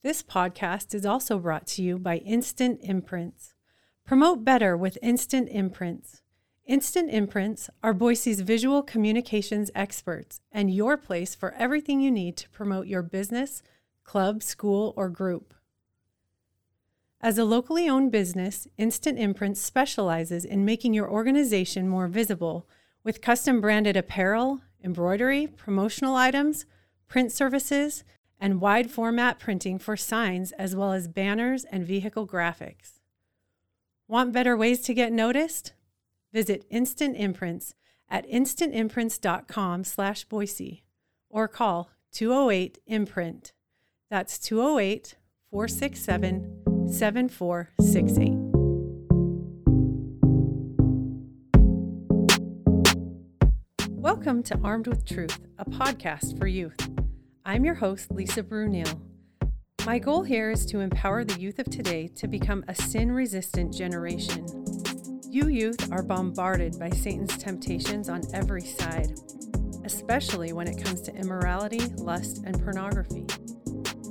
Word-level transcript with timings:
This 0.00 0.22
podcast 0.22 0.94
is 0.94 1.04
also 1.04 1.40
brought 1.40 1.66
to 1.68 1.82
you 1.82 1.98
by 1.98 2.18
Instant 2.18 2.78
Imprints. 2.84 3.54
Promote 4.06 4.44
better 4.44 4.76
with 4.76 4.96
Instant 5.02 5.48
Imprints. 5.50 6.22
Instant 6.66 7.10
Imprints 7.10 7.68
are 7.82 7.92
Boise's 7.92 8.42
visual 8.42 8.80
communications 8.84 9.72
experts 9.74 10.40
and 10.52 10.72
your 10.72 10.96
place 10.96 11.34
for 11.34 11.52
everything 11.54 12.00
you 12.00 12.12
need 12.12 12.36
to 12.36 12.48
promote 12.50 12.86
your 12.86 13.02
business, 13.02 13.60
club, 14.04 14.40
school, 14.40 14.94
or 14.96 15.08
group. 15.08 15.52
As 17.20 17.36
a 17.36 17.44
locally 17.44 17.88
owned 17.88 18.12
business, 18.12 18.68
Instant 18.78 19.18
Imprints 19.18 19.60
specializes 19.60 20.44
in 20.44 20.64
making 20.64 20.94
your 20.94 21.10
organization 21.10 21.88
more 21.88 22.06
visible 22.06 22.68
with 23.02 23.20
custom 23.20 23.60
branded 23.60 23.96
apparel, 23.96 24.60
embroidery, 24.84 25.48
promotional 25.48 26.14
items, 26.14 26.66
print 27.08 27.32
services, 27.32 28.04
and 28.40 28.60
wide 28.60 28.90
format 28.90 29.38
printing 29.38 29.78
for 29.78 29.96
signs 29.96 30.52
as 30.52 30.76
well 30.76 30.92
as 30.92 31.08
banners 31.08 31.64
and 31.64 31.86
vehicle 31.86 32.26
graphics. 32.26 33.00
Want 34.06 34.32
better 34.32 34.56
ways 34.56 34.80
to 34.82 34.94
get 34.94 35.12
noticed? 35.12 35.72
Visit 36.32 36.64
Instant 36.70 37.16
Imprints 37.16 37.74
at 38.08 38.28
instantimprints.com 38.28 39.84
slash 39.84 40.24
Boise 40.24 40.84
or 41.28 41.48
call 41.48 41.90
208 42.12 42.78
Imprint. 42.86 43.52
That's 44.10 44.38
208 44.38 45.16
467 45.50 46.88
7468. 46.88 48.48
Welcome 53.90 54.42
to 54.44 54.58
Armed 54.64 54.86
with 54.86 55.04
Truth, 55.04 55.38
a 55.58 55.66
podcast 55.66 56.38
for 56.38 56.46
youth. 56.46 56.88
I'm 57.48 57.64
your 57.64 57.76
host, 57.76 58.10
Lisa 58.10 58.42
Brunil. 58.42 59.00
My 59.86 59.98
goal 59.98 60.22
here 60.22 60.50
is 60.50 60.66
to 60.66 60.80
empower 60.80 61.24
the 61.24 61.40
youth 61.40 61.58
of 61.58 61.64
today 61.70 62.06
to 62.16 62.28
become 62.28 62.62
a 62.68 62.74
sin 62.74 63.10
resistant 63.10 63.72
generation. 63.72 64.44
You 65.30 65.48
youth 65.48 65.90
are 65.90 66.02
bombarded 66.02 66.78
by 66.78 66.90
Satan's 66.90 67.38
temptations 67.38 68.10
on 68.10 68.20
every 68.34 68.60
side, 68.60 69.18
especially 69.86 70.52
when 70.52 70.68
it 70.68 70.84
comes 70.84 71.00
to 71.00 71.14
immorality, 71.14 71.78
lust, 71.96 72.42
and 72.44 72.62
pornography. 72.62 73.24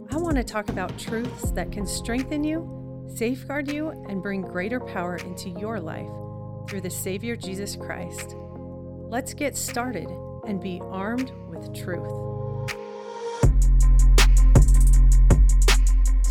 I 0.10 0.18
want 0.18 0.38
to 0.38 0.44
talk 0.44 0.70
about 0.70 0.98
truths 0.98 1.52
that 1.52 1.72
can 1.72 1.86
strengthen 1.86 2.44
you, 2.44 3.06
safeguard 3.16 3.72
you, 3.72 3.90
and 4.10 4.24
bring 4.24 4.42
greater 4.42 4.80
power 4.80 5.18
into 5.18 5.52
your 5.52 5.80
life 5.80 6.10
through 6.68 6.82
the 6.82 6.90
Savior 6.90 7.36
Jesus 7.36 7.76
Christ. 7.76 8.36
Let's 8.36 9.36
get 9.36 9.56
started 9.56 10.10
and 10.48 10.60
be 10.60 10.82
armed 10.84 11.32
with 11.50 11.72
truth. 11.76 12.28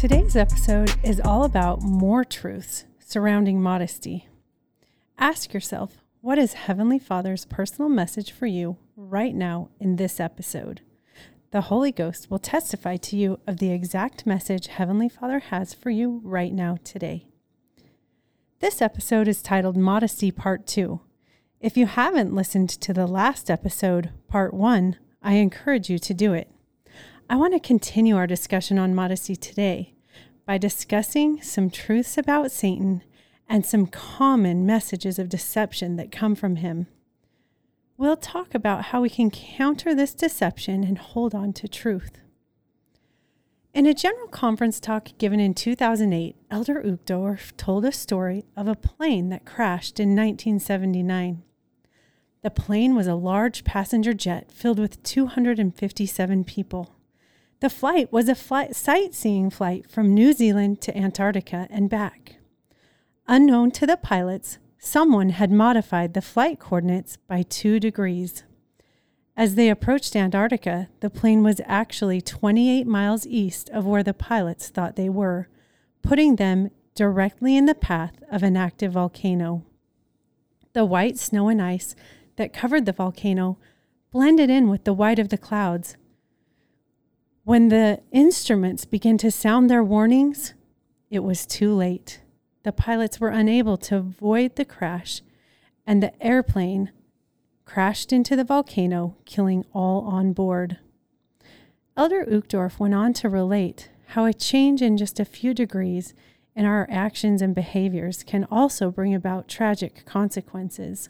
Today's 0.08 0.36
episode 0.36 0.94
is 1.02 1.20
all 1.20 1.42
about 1.42 1.82
more 1.82 2.24
truths 2.24 2.84
surrounding 3.00 3.60
modesty. 3.60 4.28
Ask 5.18 5.52
yourself, 5.52 5.96
what 6.20 6.38
is 6.38 6.52
Heavenly 6.52 7.00
Father's 7.00 7.44
personal 7.44 7.88
message 7.88 8.30
for 8.30 8.46
you 8.46 8.76
right 8.94 9.34
now 9.34 9.68
in 9.80 9.96
this 9.96 10.20
episode? 10.20 10.80
The 11.50 11.62
Holy 11.62 11.90
Ghost 11.90 12.30
will 12.30 12.38
testify 12.38 12.98
to 12.98 13.16
you 13.16 13.40
of 13.48 13.56
the 13.56 13.72
exact 13.72 14.24
message 14.26 14.68
Heavenly 14.68 15.08
Father 15.08 15.40
has 15.40 15.74
for 15.74 15.90
you 15.90 16.20
right 16.22 16.52
now 16.52 16.78
today. 16.84 17.26
This 18.60 18.80
episode 18.80 19.26
is 19.26 19.42
titled 19.42 19.76
Modesty 19.76 20.30
Part 20.30 20.68
2. 20.68 21.00
If 21.60 21.76
you 21.76 21.86
haven't 21.86 22.32
listened 22.32 22.70
to 22.70 22.94
the 22.94 23.08
last 23.08 23.50
episode, 23.50 24.10
Part 24.28 24.54
1, 24.54 24.98
I 25.20 25.32
encourage 25.32 25.90
you 25.90 25.98
to 25.98 26.14
do 26.14 26.32
it. 26.32 26.48
I 27.28 27.34
want 27.34 27.54
to 27.54 27.58
continue 27.58 28.16
our 28.16 28.28
discussion 28.28 28.78
on 28.78 28.94
modesty 28.94 29.34
today 29.34 29.94
by 30.46 30.56
discussing 30.56 31.42
some 31.42 31.68
truths 31.68 32.16
about 32.16 32.52
Satan 32.52 33.02
and 33.48 33.66
some 33.66 33.86
common 33.86 34.64
messages 34.64 35.18
of 35.18 35.28
deception 35.28 35.96
that 35.96 36.12
come 36.12 36.34
from 36.34 36.56
him. 36.56 36.86
We'll 37.98 38.16
talk 38.16 38.54
about 38.54 38.86
how 38.86 39.00
we 39.00 39.10
can 39.10 39.30
counter 39.30 39.94
this 39.94 40.14
deception 40.14 40.84
and 40.84 40.98
hold 40.98 41.34
on 41.34 41.52
to 41.54 41.68
truth. 41.68 42.18
In 43.74 43.86
a 43.86 43.94
general 43.94 44.28
conference 44.28 44.80
talk 44.80 45.10
given 45.18 45.40
in 45.40 45.52
2008, 45.52 46.36
Elder 46.50 46.82
Uchtdorf 46.82 47.56
told 47.56 47.84
a 47.84 47.92
story 47.92 48.44
of 48.56 48.68
a 48.68 48.74
plane 48.74 49.28
that 49.30 49.44
crashed 49.44 50.00
in 50.00 50.10
1979. 50.10 51.42
The 52.42 52.50
plane 52.50 52.94
was 52.94 53.06
a 53.06 53.14
large 53.14 53.64
passenger 53.64 54.14
jet 54.14 54.50
filled 54.50 54.78
with 54.78 55.02
257 55.02 56.44
people. 56.44 56.95
The 57.60 57.70
flight 57.70 58.12
was 58.12 58.28
a 58.28 58.34
flight, 58.34 58.76
sightseeing 58.76 59.48
flight 59.48 59.90
from 59.90 60.12
New 60.12 60.34
Zealand 60.34 60.82
to 60.82 60.96
Antarctica 60.96 61.66
and 61.70 61.88
back. 61.88 62.36
Unknown 63.26 63.70
to 63.72 63.86
the 63.86 63.96
pilots, 63.96 64.58
someone 64.78 65.30
had 65.30 65.50
modified 65.50 66.12
the 66.12 66.20
flight 66.20 66.58
coordinates 66.58 67.16
by 67.16 67.42
two 67.42 67.80
degrees. 67.80 68.44
As 69.38 69.54
they 69.54 69.70
approached 69.70 70.14
Antarctica, 70.14 70.90
the 71.00 71.08
plane 71.08 71.42
was 71.42 71.62
actually 71.64 72.20
28 72.20 72.86
miles 72.86 73.26
east 73.26 73.70
of 73.70 73.86
where 73.86 74.02
the 74.02 74.14
pilots 74.14 74.68
thought 74.68 74.96
they 74.96 75.08
were, 75.08 75.48
putting 76.02 76.36
them 76.36 76.70
directly 76.94 77.56
in 77.56 77.64
the 77.64 77.74
path 77.74 78.22
of 78.30 78.42
an 78.42 78.56
active 78.56 78.92
volcano. 78.92 79.64
The 80.74 80.84
white 80.84 81.18
snow 81.18 81.48
and 81.48 81.60
ice 81.60 81.96
that 82.36 82.52
covered 82.52 82.84
the 82.84 82.92
volcano 82.92 83.56
blended 84.10 84.50
in 84.50 84.68
with 84.68 84.84
the 84.84 84.92
white 84.92 85.18
of 85.18 85.30
the 85.30 85.38
clouds 85.38 85.96
when 87.46 87.68
the 87.68 88.00
instruments 88.10 88.84
began 88.84 89.16
to 89.16 89.30
sound 89.30 89.70
their 89.70 89.84
warnings, 89.84 90.52
it 91.10 91.20
was 91.20 91.46
too 91.46 91.72
late. 91.72 92.20
The 92.64 92.72
pilots 92.72 93.20
were 93.20 93.28
unable 93.28 93.76
to 93.76 93.98
avoid 93.98 94.56
the 94.56 94.64
crash, 94.64 95.22
and 95.86 96.02
the 96.02 96.20
airplane 96.20 96.90
crashed 97.64 98.12
into 98.12 98.34
the 98.34 98.42
volcano, 98.42 99.14
killing 99.26 99.64
all 99.72 100.00
on 100.06 100.32
board. 100.32 100.78
Elder 101.96 102.24
Uchtdorf 102.24 102.80
went 102.80 102.94
on 102.94 103.12
to 103.12 103.28
relate 103.28 103.90
how 104.06 104.24
a 104.24 104.34
change 104.34 104.82
in 104.82 104.96
just 104.96 105.20
a 105.20 105.24
few 105.24 105.54
degrees 105.54 106.14
in 106.56 106.64
our 106.64 106.88
actions 106.90 107.40
and 107.40 107.54
behaviors 107.54 108.24
can 108.24 108.44
also 108.50 108.90
bring 108.90 109.14
about 109.14 109.46
tragic 109.46 110.04
consequences. 110.04 111.08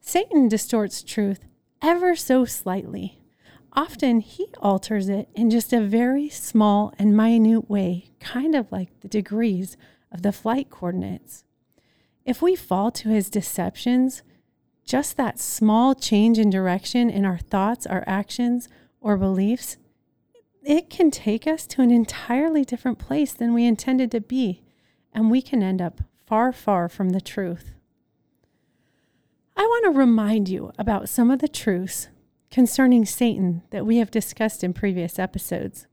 Satan 0.00 0.48
distorts 0.48 1.04
truth 1.04 1.44
ever 1.80 2.16
so 2.16 2.44
slightly 2.44 3.20
often 3.74 4.20
he 4.20 4.48
alters 4.60 5.08
it 5.08 5.28
in 5.34 5.50
just 5.50 5.72
a 5.72 5.80
very 5.80 6.28
small 6.28 6.92
and 6.98 7.16
minute 7.16 7.68
way, 7.68 8.10
kind 8.20 8.54
of 8.54 8.70
like 8.70 9.00
the 9.00 9.08
degrees 9.08 9.76
of 10.12 10.22
the 10.22 10.32
flight 10.32 10.70
coordinates. 10.70 11.44
If 12.24 12.40
we 12.40 12.56
fall 12.56 12.90
to 12.92 13.08
his 13.08 13.28
deceptions, 13.28 14.22
just 14.84 15.16
that 15.16 15.38
small 15.38 15.94
change 15.94 16.38
in 16.38 16.50
direction 16.50 17.10
in 17.10 17.24
our 17.24 17.38
thoughts, 17.38 17.86
our 17.86 18.04
actions, 18.06 18.68
or 19.00 19.16
beliefs, 19.16 19.76
it 20.62 20.88
can 20.88 21.10
take 21.10 21.46
us 21.46 21.66
to 21.66 21.82
an 21.82 21.90
entirely 21.90 22.64
different 22.64 22.98
place 22.98 23.32
than 23.32 23.52
we 23.52 23.66
intended 23.66 24.10
to 24.12 24.20
be, 24.20 24.62
and 25.12 25.30
we 25.30 25.42
can 25.42 25.62
end 25.62 25.82
up 25.82 26.00
far, 26.26 26.52
far 26.52 26.88
from 26.88 27.10
the 27.10 27.20
truth. 27.20 27.72
I 29.56 29.62
want 29.62 29.84
to 29.84 29.98
remind 29.98 30.48
you 30.48 30.72
about 30.78 31.08
some 31.08 31.30
of 31.30 31.40
the 31.40 31.48
truths 31.48 32.08
concerning 32.54 33.04
Satan 33.04 33.62
that 33.70 33.84
we 33.84 33.96
have 33.96 34.12
discussed 34.12 34.62
in 34.62 34.72
previous 34.72 35.18
episodes. 35.18 35.88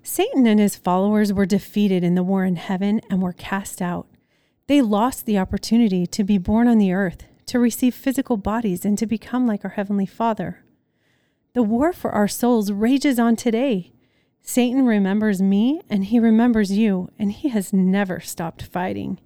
Satan 0.00 0.46
and 0.46 0.60
his 0.60 0.76
followers 0.76 1.32
were 1.32 1.46
defeated 1.46 2.04
in 2.04 2.14
the 2.14 2.22
war 2.22 2.44
in 2.44 2.54
heaven 2.54 3.00
and 3.10 3.20
were 3.20 3.32
cast 3.32 3.82
out. 3.82 4.06
They 4.68 4.80
lost 4.80 5.26
the 5.26 5.38
opportunity 5.38 6.06
to 6.06 6.22
be 6.22 6.38
born 6.38 6.68
on 6.68 6.78
the 6.78 6.92
earth, 6.92 7.24
to 7.46 7.58
receive 7.58 7.92
physical 7.92 8.36
bodies, 8.36 8.84
and 8.84 8.96
to 8.98 9.04
become 9.04 9.44
like 9.44 9.64
our 9.64 9.72
Heavenly 9.72 10.06
Father. 10.06 10.64
The 11.54 11.64
war 11.64 11.92
for 11.92 12.12
our 12.12 12.28
souls 12.28 12.70
rages 12.70 13.18
on 13.18 13.34
today. 13.34 13.90
Satan 14.42 14.86
remembers 14.86 15.42
me 15.42 15.80
and 15.90 16.04
he 16.04 16.20
remembers 16.20 16.70
you, 16.70 17.10
and 17.18 17.32
he 17.32 17.48
has 17.48 17.72
never 17.72 18.20
stopped 18.20 18.62
fighting. 18.62 19.18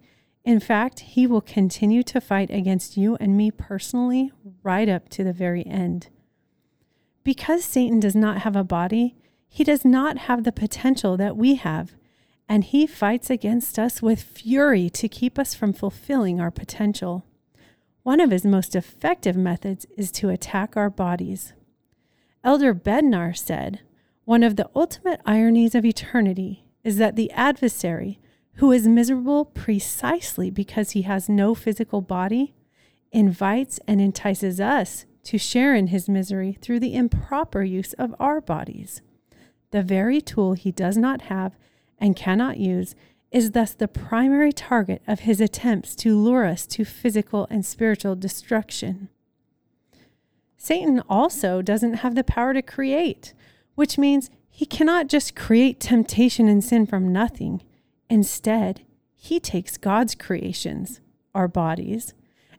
In 0.46 0.60
fact, 0.60 1.00
he 1.00 1.26
will 1.26 1.40
continue 1.40 2.04
to 2.04 2.20
fight 2.20 2.50
against 2.52 2.96
you 2.96 3.16
and 3.16 3.36
me 3.36 3.50
personally 3.50 4.30
right 4.62 4.88
up 4.88 5.08
to 5.08 5.24
the 5.24 5.32
very 5.32 5.66
end. 5.66 6.06
Because 7.24 7.64
Satan 7.64 7.98
does 7.98 8.14
not 8.14 8.42
have 8.42 8.54
a 8.54 8.62
body, 8.62 9.16
he 9.48 9.64
does 9.64 9.84
not 9.84 10.18
have 10.18 10.44
the 10.44 10.52
potential 10.52 11.16
that 11.16 11.36
we 11.36 11.56
have, 11.56 11.96
and 12.48 12.62
he 12.62 12.86
fights 12.86 13.28
against 13.28 13.76
us 13.76 14.00
with 14.00 14.22
fury 14.22 14.88
to 14.90 15.08
keep 15.08 15.36
us 15.36 15.52
from 15.52 15.72
fulfilling 15.72 16.40
our 16.40 16.52
potential. 16.52 17.26
One 18.04 18.20
of 18.20 18.30
his 18.30 18.44
most 18.44 18.76
effective 18.76 19.36
methods 19.36 19.84
is 19.96 20.12
to 20.12 20.28
attack 20.28 20.76
our 20.76 20.90
bodies. 20.90 21.54
Elder 22.44 22.72
Bednar 22.72 23.36
said, 23.36 23.80
One 24.24 24.44
of 24.44 24.54
the 24.54 24.70
ultimate 24.76 25.20
ironies 25.26 25.74
of 25.74 25.84
eternity 25.84 26.66
is 26.84 26.98
that 26.98 27.16
the 27.16 27.32
adversary, 27.32 28.20
who 28.56 28.72
is 28.72 28.86
miserable 28.86 29.44
precisely 29.44 30.50
because 30.50 30.92
he 30.92 31.02
has 31.02 31.28
no 31.28 31.54
physical 31.54 32.00
body, 32.00 32.54
invites 33.12 33.78
and 33.86 34.00
entices 34.00 34.60
us 34.60 35.04
to 35.24 35.38
share 35.38 35.74
in 35.74 35.88
his 35.88 36.08
misery 36.08 36.56
through 36.60 36.80
the 36.80 36.94
improper 36.94 37.62
use 37.62 37.92
of 37.94 38.14
our 38.18 38.40
bodies. 38.40 39.02
The 39.72 39.82
very 39.82 40.20
tool 40.20 40.54
he 40.54 40.72
does 40.72 40.96
not 40.96 41.22
have 41.22 41.56
and 41.98 42.16
cannot 42.16 42.58
use 42.58 42.94
is 43.30 43.50
thus 43.50 43.74
the 43.74 43.88
primary 43.88 44.52
target 44.52 45.02
of 45.06 45.20
his 45.20 45.40
attempts 45.40 45.94
to 45.96 46.18
lure 46.18 46.44
us 46.44 46.66
to 46.66 46.84
physical 46.84 47.46
and 47.50 47.66
spiritual 47.66 48.14
destruction. 48.14 49.08
Satan 50.56 51.02
also 51.08 51.60
doesn't 51.60 51.94
have 51.94 52.14
the 52.14 52.24
power 52.24 52.54
to 52.54 52.62
create, 52.62 53.34
which 53.74 53.98
means 53.98 54.30
he 54.48 54.64
cannot 54.64 55.08
just 55.08 55.36
create 55.36 55.80
temptation 55.80 56.48
and 56.48 56.64
sin 56.64 56.86
from 56.86 57.12
nothing. 57.12 57.62
Instead, 58.08 58.82
he 59.14 59.40
takes 59.40 59.76
God's 59.76 60.14
creations, 60.14 61.00
our 61.34 61.48
bodies, 61.48 62.14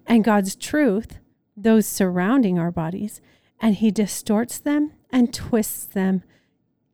and 0.06 0.24
God's 0.24 0.56
truth, 0.56 1.20
those 1.56 1.86
surrounding 1.86 2.60
our 2.60 2.72
bodies, 2.72 3.22
and 3.60 3.76
he 3.76 3.92
distorts 3.92 4.60
them 4.60 4.94
and 5.10 5.34
twists 5.34 5.86
them, 5.86 6.24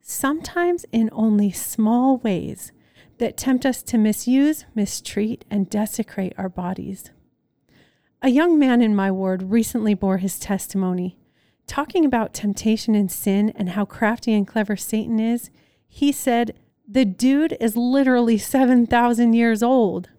sometimes 0.02 0.86
in 0.92 1.10
only 1.12 1.52
small 1.52 2.18
ways 2.18 2.72
that 3.18 3.38
tempt 3.38 3.66
us 3.66 3.82
to 3.84 3.98
misuse, 3.98 4.66
mistreat, 4.76 5.46
and 5.50 5.70
desecrate 5.70 6.34
our 6.38 6.50
bodies. 6.50 7.12
A 8.22 8.30
young 8.30 8.58
man 8.58 8.82
in 8.82 8.96
my 8.96 9.12
ward 9.12 9.52
recently 9.52 9.94
bore 9.94 10.18
his 10.18 10.40
testimony. 10.40 11.18
Talking 11.68 12.06
about 12.06 12.34
temptation 12.34 12.96
and 12.96 13.12
sin 13.12 13.52
and 13.56 13.70
how 13.70 13.86
crafty 13.86 14.34
and 14.34 14.48
clever 14.48 14.76
Satan 14.76 15.20
is, 15.20 15.50
he 15.88 16.12
said, 16.12 16.58
The 16.88 17.06
dude 17.06 17.56
is 17.60 17.78
literally 17.78 18.38
7,000 18.38 19.34
years 19.34 19.64
old. 19.64 20.10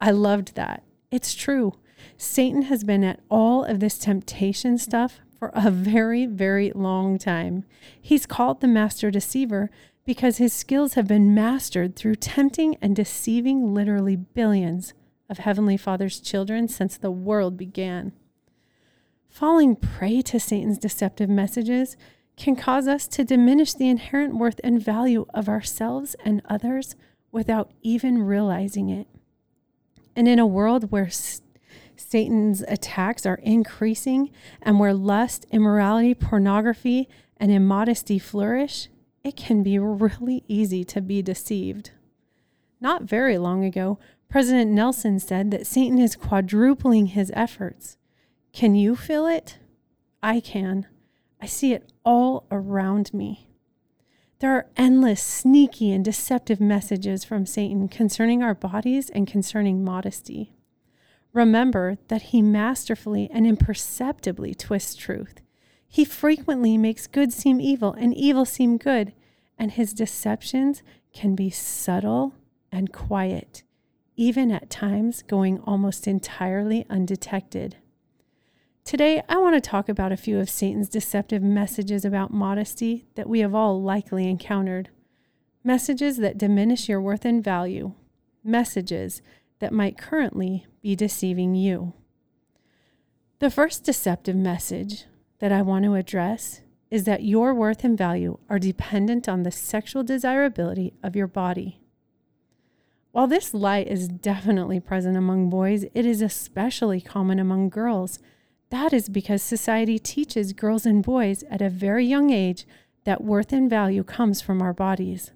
I 0.00 0.10
loved 0.10 0.54
that. 0.56 0.82
It's 1.10 1.34
true. 1.34 1.74
Satan 2.16 2.62
has 2.62 2.84
been 2.84 3.04
at 3.04 3.20
all 3.30 3.64
of 3.64 3.80
this 3.80 3.98
temptation 3.98 4.78
stuff 4.78 5.20
for 5.38 5.50
a 5.54 5.70
very, 5.70 6.26
very 6.26 6.72
long 6.74 7.18
time. 7.18 7.64
He's 8.00 8.26
called 8.26 8.60
the 8.60 8.68
master 8.68 9.10
deceiver 9.10 9.70
because 10.04 10.38
his 10.38 10.52
skills 10.52 10.94
have 10.94 11.06
been 11.06 11.34
mastered 11.34 11.96
through 11.96 12.16
tempting 12.16 12.76
and 12.80 12.96
deceiving 12.96 13.74
literally 13.74 14.16
billions 14.16 14.94
of 15.28 15.38
Heavenly 15.38 15.76
Father's 15.76 16.20
children 16.20 16.68
since 16.68 16.96
the 16.96 17.10
world 17.10 17.56
began. 17.56 18.12
Falling 19.28 19.76
prey 19.76 20.22
to 20.22 20.40
Satan's 20.40 20.78
deceptive 20.78 21.28
messages 21.28 21.96
can 22.36 22.54
cause 22.54 22.86
us 22.86 23.06
to 23.08 23.24
diminish 23.24 23.74
the 23.74 23.88
inherent 23.88 24.34
worth 24.36 24.60
and 24.62 24.82
value 24.82 25.26
of 25.32 25.48
ourselves 25.48 26.14
and 26.24 26.42
others 26.46 26.94
without 27.32 27.70
even 27.82 28.22
realizing 28.22 28.88
it. 28.88 29.06
And 30.14 30.28
in 30.28 30.38
a 30.38 30.46
world 30.46 30.90
where 30.90 31.10
Satan's 31.96 32.62
attacks 32.62 33.26
are 33.26 33.40
increasing 33.42 34.30
and 34.62 34.78
where 34.78 34.94
lust, 34.94 35.46
immorality, 35.50 36.14
pornography, 36.14 37.08
and 37.36 37.50
immodesty 37.50 38.18
flourish, 38.18 38.88
it 39.24 39.36
can 39.36 39.62
be 39.62 39.78
really 39.78 40.44
easy 40.48 40.84
to 40.84 41.00
be 41.00 41.22
deceived. 41.22 41.90
Not 42.80 43.02
very 43.02 43.38
long 43.38 43.64
ago, 43.64 43.98
President 44.28 44.70
Nelson 44.70 45.18
said 45.18 45.50
that 45.50 45.66
Satan 45.66 45.98
is 45.98 46.16
quadrupling 46.16 47.06
his 47.06 47.32
efforts. 47.34 47.96
Can 48.52 48.74
you 48.74 48.96
feel 48.96 49.26
it? 49.26 49.58
I 50.22 50.40
can. 50.40 50.86
I 51.40 51.46
see 51.46 51.72
it 51.72 51.92
all 52.04 52.46
around 52.50 53.12
me. 53.12 53.48
There 54.38 54.52
are 54.52 54.66
endless, 54.76 55.22
sneaky, 55.22 55.92
and 55.92 56.04
deceptive 56.04 56.60
messages 56.60 57.24
from 57.24 57.46
Satan 57.46 57.88
concerning 57.88 58.42
our 58.42 58.54
bodies 58.54 59.08
and 59.08 59.26
concerning 59.26 59.82
modesty. 59.82 60.52
Remember 61.32 61.98
that 62.08 62.22
he 62.22 62.42
masterfully 62.42 63.30
and 63.32 63.46
imperceptibly 63.46 64.54
twists 64.54 64.94
truth. 64.94 65.40
He 65.88 66.04
frequently 66.04 66.76
makes 66.76 67.06
good 67.06 67.32
seem 67.32 67.60
evil 67.60 67.92
and 67.92 68.14
evil 68.14 68.44
seem 68.44 68.76
good, 68.76 69.12
and 69.58 69.70
his 69.70 69.94
deceptions 69.94 70.82
can 71.14 71.34
be 71.34 71.48
subtle 71.48 72.34
and 72.70 72.92
quiet, 72.92 73.62
even 74.16 74.50
at 74.50 74.68
times 74.68 75.22
going 75.22 75.60
almost 75.60 76.06
entirely 76.06 76.84
undetected. 76.90 77.76
Today, 78.86 79.20
I 79.28 79.38
want 79.38 79.56
to 79.56 79.60
talk 79.60 79.88
about 79.88 80.12
a 80.12 80.16
few 80.16 80.38
of 80.38 80.48
Satan's 80.48 80.88
deceptive 80.88 81.42
messages 81.42 82.04
about 82.04 82.32
modesty 82.32 83.04
that 83.16 83.28
we 83.28 83.40
have 83.40 83.52
all 83.52 83.82
likely 83.82 84.30
encountered. 84.30 84.90
Messages 85.64 86.18
that 86.18 86.38
diminish 86.38 86.88
your 86.88 87.00
worth 87.00 87.24
and 87.24 87.42
value. 87.42 87.94
Messages 88.44 89.22
that 89.58 89.72
might 89.72 89.98
currently 89.98 90.66
be 90.82 90.94
deceiving 90.94 91.56
you. 91.56 91.94
The 93.40 93.50
first 93.50 93.82
deceptive 93.82 94.36
message 94.36 95.06
that 95.40 95.50
I 95.50 95.62
want 95.62 95.84
to 95.84 95.94
address 95.94 96.60
is 96.88 97.02
that 97.06 97.24
your 97.24 97.52
worth 97.52 97.82
and 97.82 97.98
value 97.98 98.38
are 98.48 98.60
dependent 98.60 99.28
on 99.28 99.42
the 99.42 99.50
sexual 99.50 100.04
desirability 100.04 100.94
of 101.02 101.16
your 101.16 101.26
body. 101.26 101.80
While 103.10 103.26
this 103.26 103.52
lie 103.52 103.80
is 103.80 104.06
definitely 104.06 104.78
present 104.78 105.16
among 105.16 105.50
boys, 105.50 105.86
it 105.92 106.06
is 106.06 106.22
especially 106.22 107.00
common 107.00 107.40
among 107.40 107.68
girls. 107.70 108.20
That 108.70 108.92
is 108.92 109.08
because 109.08 109.42
society 109.42 109.98
teaches 109.98 110.52
girls 110.52 110.86
and 110.86 111.02
boys 111.02 111.44
at 111.50 111.62
a 111.62 111.70
very 111.70 112.04
young 112.04 112.30
age 112.30 112.66
that 113.04 113.22
worth 113.22 113.52
and 113.52 113.70
value 113.70 114.02
comes 114.02 114.40
from 114.40 114.60
our 114.60 114.72
bodies. 114.72 115.30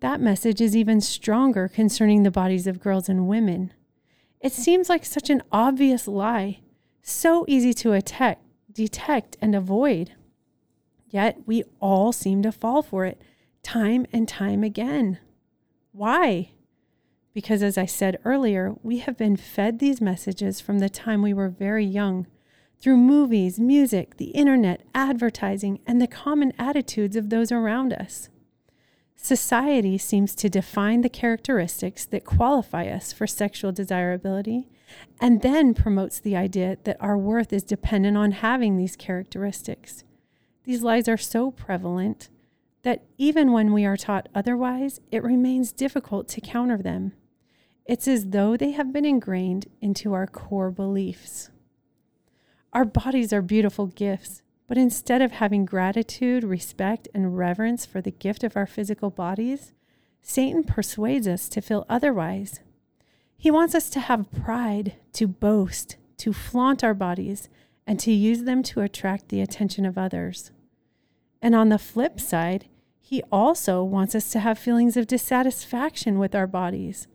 That 0.00 0.20
message 0.20 0.60
is 0.60 0.76
even 0.76 1.00
stronger 1.00 1.68
concerning 1.68 2.22
the 2.22 2.30
bodies 2.30 2.66
of 2.66 2.80
girls 2.80 3.08
and 3.08 3.26
women. 3.26 3.72
It 4.40 4.52
seems 4.52 4.88
like 4.88 5.04
such 5.04 5.30
an 5.30 5.42
obvious 5.50 6.06
lie, 6.06 6.60
so 7.02 7.44
easy 7.48 7.72
to 7.74 7.92
attack, 7.92 8.40
detect 8.72 9.36
and 9.40 9.54
avoid. 9.54 10.12
Yet 11.08 11.38
we 11.46 11.64
all 11.80 12.12
seem 12.12 12.42
to 12.42 12.52
fall 12.52 12.82
for 12.82 13.04
it 13.04 13.20
time 13.62 14.06
and 14.12 14.28
time 14.28 14.64
again. 14.64 15.18
Why? 15.92 16.52
Because, 17.34 17.62
as 17.62 17.78
I 17.78 17.86
said 17.86 18.18
earlier, 18.24 18.74
we 18.82 18.98
have 18.98 19.16
been 19.16 19.36
fed 19.36 19.78
these 19.78 20.00
messages 20.00 20.60
from 20.60 20.78
the 20.80 20.88
time 20.88 21.22
we 21.22 21.34
were 21.34 21.48
very 21.48 21.84
young 21.84 22.26
through 22.82 22.96
movies, 22.96 23.60
music, 23.60 24.16
the 24.16 24.30
internet, 24.30 24.82
advertising, 24.92 25.78
and 25.86 26.02
the 26.02 26.08
common 26.08 26.52
attitudes 26.58 27.14
of 27.14 27.30
those 27.30 27.52
around 27.52 27.92
us. 27.92 28.28
Society 29.14 29.96
seems 29.96 30.34
to 30.34 30.48
define 30.48 31.02
the 31.02 31.08
characteristics 31.08 32.04
that 32.06 32.24
qualify 32.24 32.88
us 32.88 33.12
for 33.12 33.24
sexual 33.24 33.70
desirability 33.70 34.68
and 35.20 35.42
then 35.42 35.74
promotes 35.74 36.18
the 36.18 36.34
idea 36.34 36.76
that 36.82 36.96
our 36.98 37.16
worth 37.16 37.52
is 37.52 37.62
dependent 37.62 38.16
on 38.16 38.32
having 38.32 38.76
these 38.76 38.96
characteristics. 38.96 40.02
These 40.64 40.82
lies 40.82 41.06
are 41.06 41.16
so 41.16 41.52
prevalent 41.52 42.30
that 42.82 43.04
even 43.16 43.52
when 43.52 43.72
we 43.72 43.84
are 43.84 43.96
taught 43.96 44.28
otherwise, 44.34 45.00
it 45.12 45.22
remains 45.22 45.70
difficult 45.70 46.26
to 46.30 46.40
counter 46.40 46.78
them. 46.78 47.12
It's 47.86 48.08
as 48.08 48.30
though 48.30 48.56
they 48.56 48.72
have 48.72 48.92
been 48.92 49.04
ingrained 49.04 49.66
into 49.80 50.12
our 50.14 50.26
core 50.26 50.72
beliefs. 50.72 51.50
Our 52.72 52.86
bodies 52.86 53.34
are 53.34 53.42
beautiful 53.42 53.86
gifts, 53.86 54.40
but 54.66 54.78
instead 54.78 55.20
of 55.20 55.32
having 55.32 55.66
gratitude, 55.66 56.42
respect, 56.42 57.06
and 57.12 57.36
reverence 57.36 57.84
for 57.84 58.00
the 58.00 58.10
gift 58.10 58.42
of 58.42 58.56
our 58.56 58.66
physical 58.66 59.10
bodies, 59.10 59.72
Satan 60.22 60.64
persuades 60.64 61.28
us 61.28 61.50
to 61.50 61.60
feel 61.60 61.84
otherwise. 61.90 62.60
He 63.36 63.50
wants 63.50 63.74
us 63.74 63.90
to 63.90 64.00
have 64.00 64.30
pride, 64.30 64.94
to 65.14 65.26
boast, 65.26 65.96
to 66.18 66.32
flaunt 66.32 66.82
our 66.82 66.94
bodies, 66.94 67.50
and 67.86 68.00
to 68.00 68.12
use 68.12 68.44
them 68.44 68.62
to 68.62 68.80
attract 68.80 69.28
the 69.28 69.42
attention 69.42 69.84
of 69.84 69.98
others. 69.98 70.50
And 71.42 71.54
on 71.54 71.68
the 71.68 71.78
flip 71.78 72.20
side, 72.20 72.68
he 73.00 73.22
also 73.30 73.82
wants 73.82 74.14
us 74.14 74.30
to 74.30 74.40
have 74.40 74.58
feelings 74.58 74.96
of 74.96 75.06
dissatisfaction 75.06 76.18
with 76.18 76.34
our 76.34 76.46
bodies, 76.46 77.06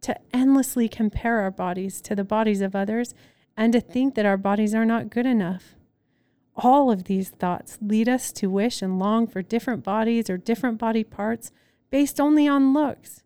to 0.00 0.16
endlessly 0.32 0.88
compare 0.88 1.40
our 1.40 1.50
bodies 1.50 2.00
to 2.02 2.14
the 2.14 2.24
bodies 2.24 2.62
of 2.62 2.74
others, 2.74 3.12
and 3.56 3.72
to 3.72 3.80
think 3.80 4.14
that 4.14 4.26
our 4.26 4.36
bodies 4.36 4.74
are 4.74 4.84
not 4.84 5.10
good 5.10 5.26
enough. 5.26 5.74
All 6.54 6.90
of 6.90 7.04
these 7.04 7.30
thoughts 7.30 7.78
lead 7.80 8.08
us 8.08 8.32
to 8.32 8.50
wish 8.50 8.82
and 8.82 8.98
long 8.98 9.26
for 9.26 9.42
different 9.42 9.82
bodies 9.82 10.28
or 10.28 10.36
different 10.36 10.78
body 10.78 11.04
parts 11.04 11.50
based 11.90 12.20
only 12.20 12.46
on 12.46 12.72
looks. 12.72 13.22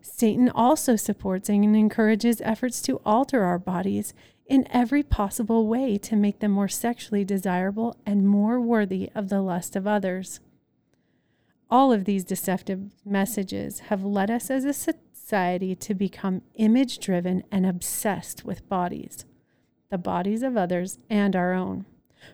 Satan 0.00 0.48
also 0.48 0.96
supports 0.96 1.48
and 1.48 1.76
encourages 1.76 2.40
efforts 2.40 2.80
to 2.82 3.00
alter 3.04 3.42
our 3.42 3.58
bodies 3.58 4.14
in 4.46 4.66
every 4.70 5.02
possible 5.02 5.66
way 5.66 5.98
to 5.98 6.16
make 6.16 6.38
them 6.38 6.52
more 6.52 6.68
sexually 6.68 7.24
desirable 7.24 7.96
and 8.06 8.26
more 8.26 8.60
worthy 8.60 9.10
of 9.14 9.28
the 9.28 9.40
lust 9.40 9.74
of 9.74 9.86
others. 9.86 10.40
All 11.68 11.92
of 11.92 12.04
these 12.04 12.24
deceptive 12.24 12.92
messages 13.04 13.80
have 13.80 14.04
led 14.04 14.30
us 14.30 14.50
as 14.50 14.64
a 14.64 14.72
society 14.72 15.74
to 15.74 15.94
become 15.94 16.42
image 16.54 17.00
driven 17.00 17.42
and 17.50 17.66
obsessed 17.66 18.44
with 18.44 18.68
bodies, 18.68 19.24
the 19.90 19.98
bodies 19.98 20.42
of 20.42 20.56
others 20.56 20.98
and 21.08 21.34
our 21.36 21.52
own. 21.52 21.86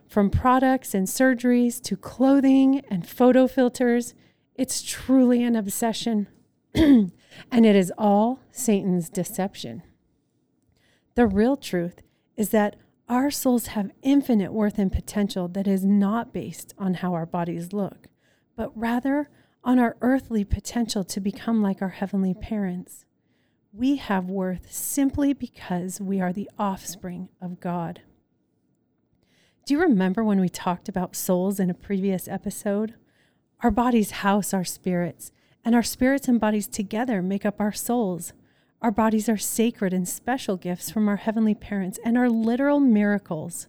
From 0.07 0.31
products 0.31 0.95
and 0.95 1.07
surgeries 1.07 1.81
to 1.83 1.97
clothing 1.97 2.83
and 2.91 3.07
photo 3.07 3.47
filters, 3.47 4.15
it's 4.55 4.83
truly 4.83 5.43
an 5.43 5.57
obsession. 5.57 6.29
and 6.75 7.13
it 7.51 7.77
is 7.77 7.93
all 7.99 8.41
Satan's 8.51 9.09
deception. 9.09 9.83
The 11.15 11.27
real 11.27 11.57
truth 11.57 12.03
is 12.37 12.51
that 12.51 12.77
our 13.09 13.31
souls 13.31 13.69
have 13.69 13.91
infinite 14.03 14.53
worth 14.53 14.79
and 14.79 14.91
potential 14.91 15.49
that 15.49 15.67
is 15.67 15.85
not 15.85 16.33
based 16.33 16.73
on 16.79 16.95
how 16.95 17.13
our 17.13 17.27
bodies 17.27 17.73
look, 17.73 18.09
but 18.57 18.71
rather 18.75 19.29
on 19.65 19.79
our 19.79 19.97
earthly 20.01 20.45
potential 20.45 21.05
to 21.05 21.21
become 21.21 21.63
like 21.63 21.83
our 21.83 21.91
heavenly 21.91 22.33
parents. 22.33 23.05
We 23.75 23.97
have 23.97 24.29
worth 24.29 24.71
simply 24.71 25.33
because 25.33 25.99
we 25.99 26.21
are 26.21 26.31
the 26.31 26.51
offspring 26.59 27.31
of 27.41 27.59
God. 27.59 28.03
Do 29.65 29.73
you 29.73 29.81
remember 29.81 30.23
when 30.23 30.41
we 30.41 30.51
talked 30.51 30.91
about 30.91 31.17
souls 31.17 31.59
in 31.59 31.71
a 31.71 31.75
previous 31.75 32.29
episode? 32.29 32.97
Our 33.63 33.71
bodies 33.71 34.11
house 34.11 34.53
our 34.53 34.65
spirits, 34.65 35.33
and 35.65 35.75
our 35.75 35.83
spirits 35.83 36.29
and 36.29 36.39
bodies 36.39 36.67
together 36.67 37.23
make 37.23 37.47
up 37.47 37.63
our 37.63 37.73
souls. 37.73 38.35
Our 38.83 38.91
bodies 38.91 39.27
are 39.31 39.39
sacred 39.39 39.95
and 39.95 40.07
special 40.07 40.59
gifts 40.59 40.91
from 40.91 41.09
our 41.09 41.17
heavenly 41.17 41.55
parents 41.55 41.99
and 42.05 42.19
are 42.19 42.29
literal 42.29 42.79
miracles. 42.79 43.69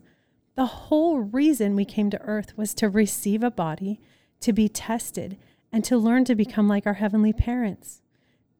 The 0.55 0.65
whole 0.65 1.19
reason 1.19 1.77
we 1.77 1.85
came 1.85 2.09
to 2.09 2.21
earth 2.23 2.57
was 2.57 2.73
to 2.73 2.89
receive 2.89 3.41
a 3.41 3.49
body, 3.49 4.01
to 4.41 4.51
be 4.51 4.67
tested, 4.67 5.37
and 5.71 5.81
to 5.85 5.97
learn 5.97 6.25
to 6.25 6.35
become 6.35 6.67
like 6.67 6.85
our 6.85 6.95
heavenly 6.95 7.31
parents. 7.31 8.01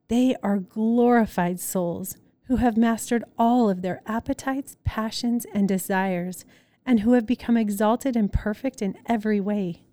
They 0.08 0.36
are 0.42 0.58
glorified 0.58 1.60
souls 1.60 2.16
who 2.46 2.56
have 2.56 2.76
mastered 2.76 3.24
all 3.38 3.70
of 3.70 3.82
their 3.82 4.02
appetites, 4.06 4.76
passions, 4.84 5.46
and 5.54 5.66
desires, 5.66 6.44
and 6.84 7.00
who 7.00 7.12
have 7.12 7.26
become 7.26 7.56
exalted 7.56 8.16
and 8.16 8.32
perfect 8.32 8.82
in 8.82 8.98
every 9.06 9.40
way. 9.40 9.84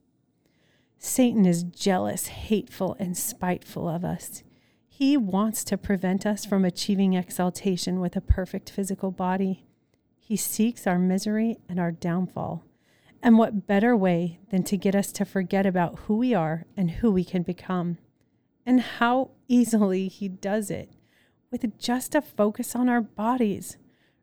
Satan 0.97 1.45
is 1.45 1.63
jealous, 1.63 2.27
hateful, 2.27 2.95
and 2.99 3.17
spiteful 3.17 3.87
of 3.87 4.03
us. 4.03 4.43
He 4.87 5.17
wants 5.17 5.63
to 5.63 5.77
prevent 5.77 6.25
us 6.25 6.45
from 6.45 6.65
achieving 6.65 7.13
exaltation 7.13 7.99
with 7.99 8.15
a 8.15 8.21
perfect 8.21 8.69
physical 8.69 9.09
body. 9.09 9.65
He 10.19 10.35
seeks 10.35 10.85
our 10.85 10.99
misery 10.99 11.57
and 11.67 11.79
our 11.79 11.91
downfall. 11.91 12.63
And 13.23 13.37
what 13.37 13.65
better 13.65 13.95
way 13.95 14.39
than 14.49 14.63
to 14.63 14.77
get 14.77 14.93
us 14.93 15.11
to 15.13 15.25
forget 15.25 15.65
about 15.65 15.99
who 15.99 16.17
we 16.17 16.33
are 16.33 16.65
and 16.75 16.91
who 16.91 17.11
we 17.11 17.23
can 17.23 17.41
become? 17.41 17.97
And 18.65 18.81
how 18.81 19.31
easily 19.47 20.07
he 20.07 20.27
does 20.27 20.69
it 20.69 20.91
with 21.51 21.77
just 21.77 22.15
a 22.15 22.21
focus 22.21 22.75
on 22.75 22.87
our 22.87 23.01
bodies. 23.01 23.77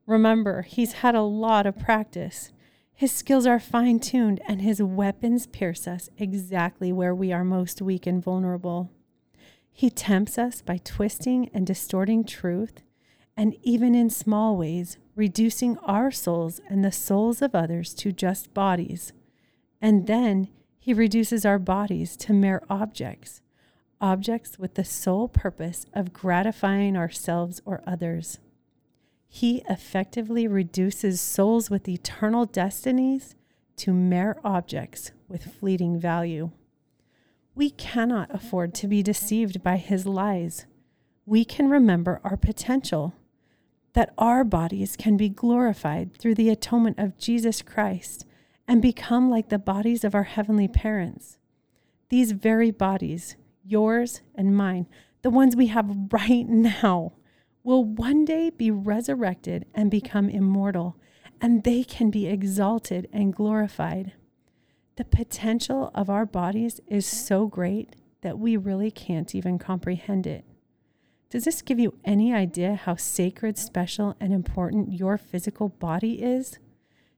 Remember, 0.06 0.62
he's 0.62 0.94
had 0.94 1.14
a 1.14 1.22
lot 1.22 1.66
of 1.66 1.78
practice. 1.78 2.52
His 2.94 3.12
skills 3.12 3.46
are 3.46 3.60
fine 3.60 4.00
tuned, 4.00 4.40
and 4.48 4.62
his 4.62 4.82
weapons 4.82 5.46
pierce 5.46 5.86
us 5.86 6.08
exactly 6.16 6.92
where 6.92 7.14
we 7.14 7.32
are 7.32 7.44
most 7.44 7.82
weak 7.82 8.06
and 8.06 8.22
vulnerable. 8.22 8.90
He 9.70 9.90
tempts 9.90 10.38
us 10.38 10.62
by 10.62 10.78
twisting 10.78 11.50
and 11.54 11.66
distorting 11.66 12.24
truth, 12.24 12.82
and 13.36 13.54
even 13.62 13.94
in 13.94 14.10
small 14.10 14.56
ways, 14.56 14.96
reducing 15.14 15.78
our 15.78 16.10
souls 16.10 16.60
and 16.68 16.84
the 16.84 16.90
souls 16.90 17.42
of 17.42 17.54
others 17.54 17.94
to 17.94 18.10
just 18.10 18.52
bodies. 18.54 19.12
And 19.80 20.06
then 20.06 20.48
he 20.78 20.92
reduces 20.92 21.44
our 21.44 21.58
bodies 21.58 22.16
to 22.16 22.32
mere 22.32 22.62
objects, 22.68 23.42
objects 24.00 24.58
with 24.58 24.74
the 24.74 24.84
sole 24.84 25.28
purpose 25.28 25.86
of 25.92 26.12
gratifying 26.12 26.96
ourselves 26.96 27.60
or 27.64 27.82
others. 27.86 28.38
He 29.28 29.62
effectively 29.68 30.48
reduces 30.48 31.20
souls 31.20 31.68
with 31.70 31.88
eternal 31.88 32.46
destinies 32.46 33.34
to 33.76 33.92
mere 33.92 34.38
objects 34.42 35.12
with 35.28 35.54
fleeting 35.54 36.00
value. 36.00 36.50
We 37.54 37.70
cannot 37.70 38.34
afford 38.34 38.74
to 38.74 38.88
be 38.88 39.02
deceived 39.02 39.62
by 39.62 39.76
his 39.76 40.06
lies. 40.06 40.66
We 41.26 41.44
can 41.44 41.68
remember 41.68 42.20
our 42.24 42.36
potential, 42.36 43.14
that 43.92 44.14
our 44.16 44.44
bodies 44.44 44.96
can 44.96 45.16
be 45.16 45.28
glorified 45.28 46.14
through 46.14 46.36
the 46.36 46.50
atonement 46.50 46.98
of 46.98 47.18
Jesus 47.18 47.62
Christ 47.62 48.24
and 48.66 48.80
become 48.80 49.30
like 49.30 49.48
the 49.48 49.58
bodies 49.58 50.04
of 50.04 50.14
our 50.14 50.24
heavenly 50.24 50.68
parents. 50.68 51.38
These 52.08 52.32
very 52.32 52.70
bodies, 52.70 53.36
yours 53.68 54.22
and 54.34 54.56
mine, 54.56 54.86
the 55.22 55.30
ones 55.30 55.54
we 55.54 55.66
have 55.66 56.12
right 56.12 56.48
now, 56.48 57.12
will 57.62 57.84
one 57.84 58.24
day 58.24 58.50
be 58.50 58.70
resurrected 58.70 59.66
and 59.74 59.90
become 59.90 60.30
immortal, 60.30 60.96
and 61.40 61.64
they 61.64 61.84
can 61.84 62.10
be 62.10 62.26
exalted 62.26 63.08
and 63.12 63.34
glorified. 63.34 64.12
The 64.96 65.04
potential 65.04 65.90
of 65.94 66.08
our 66.08 66.26
bodies 66.26 66.80
is 66.86 67.06
so 67.06 67.46
great 67.46 67.94
that 68.22 68.38
we 68.38 68.56
really 68.56 68.90
can't 68.90 69.34
even 69.34 69.58
comprehend 69.58 70.26
it. 70.26 70.44
Does 71.30 71.44
this 71.44 71.60
give 71.60 71.78
you 71.78 71.94
any 72.04 72.32
idea 72.32 72.74
how 72.74 72.96
sacred, 72.96 73.58
special, 73.58 74.16
and 74.18 74.32
important 74.32 74.94
your 74.94 75.18
physical 75.18 75.68
body 75.68 76.22
is? 76.22 76.58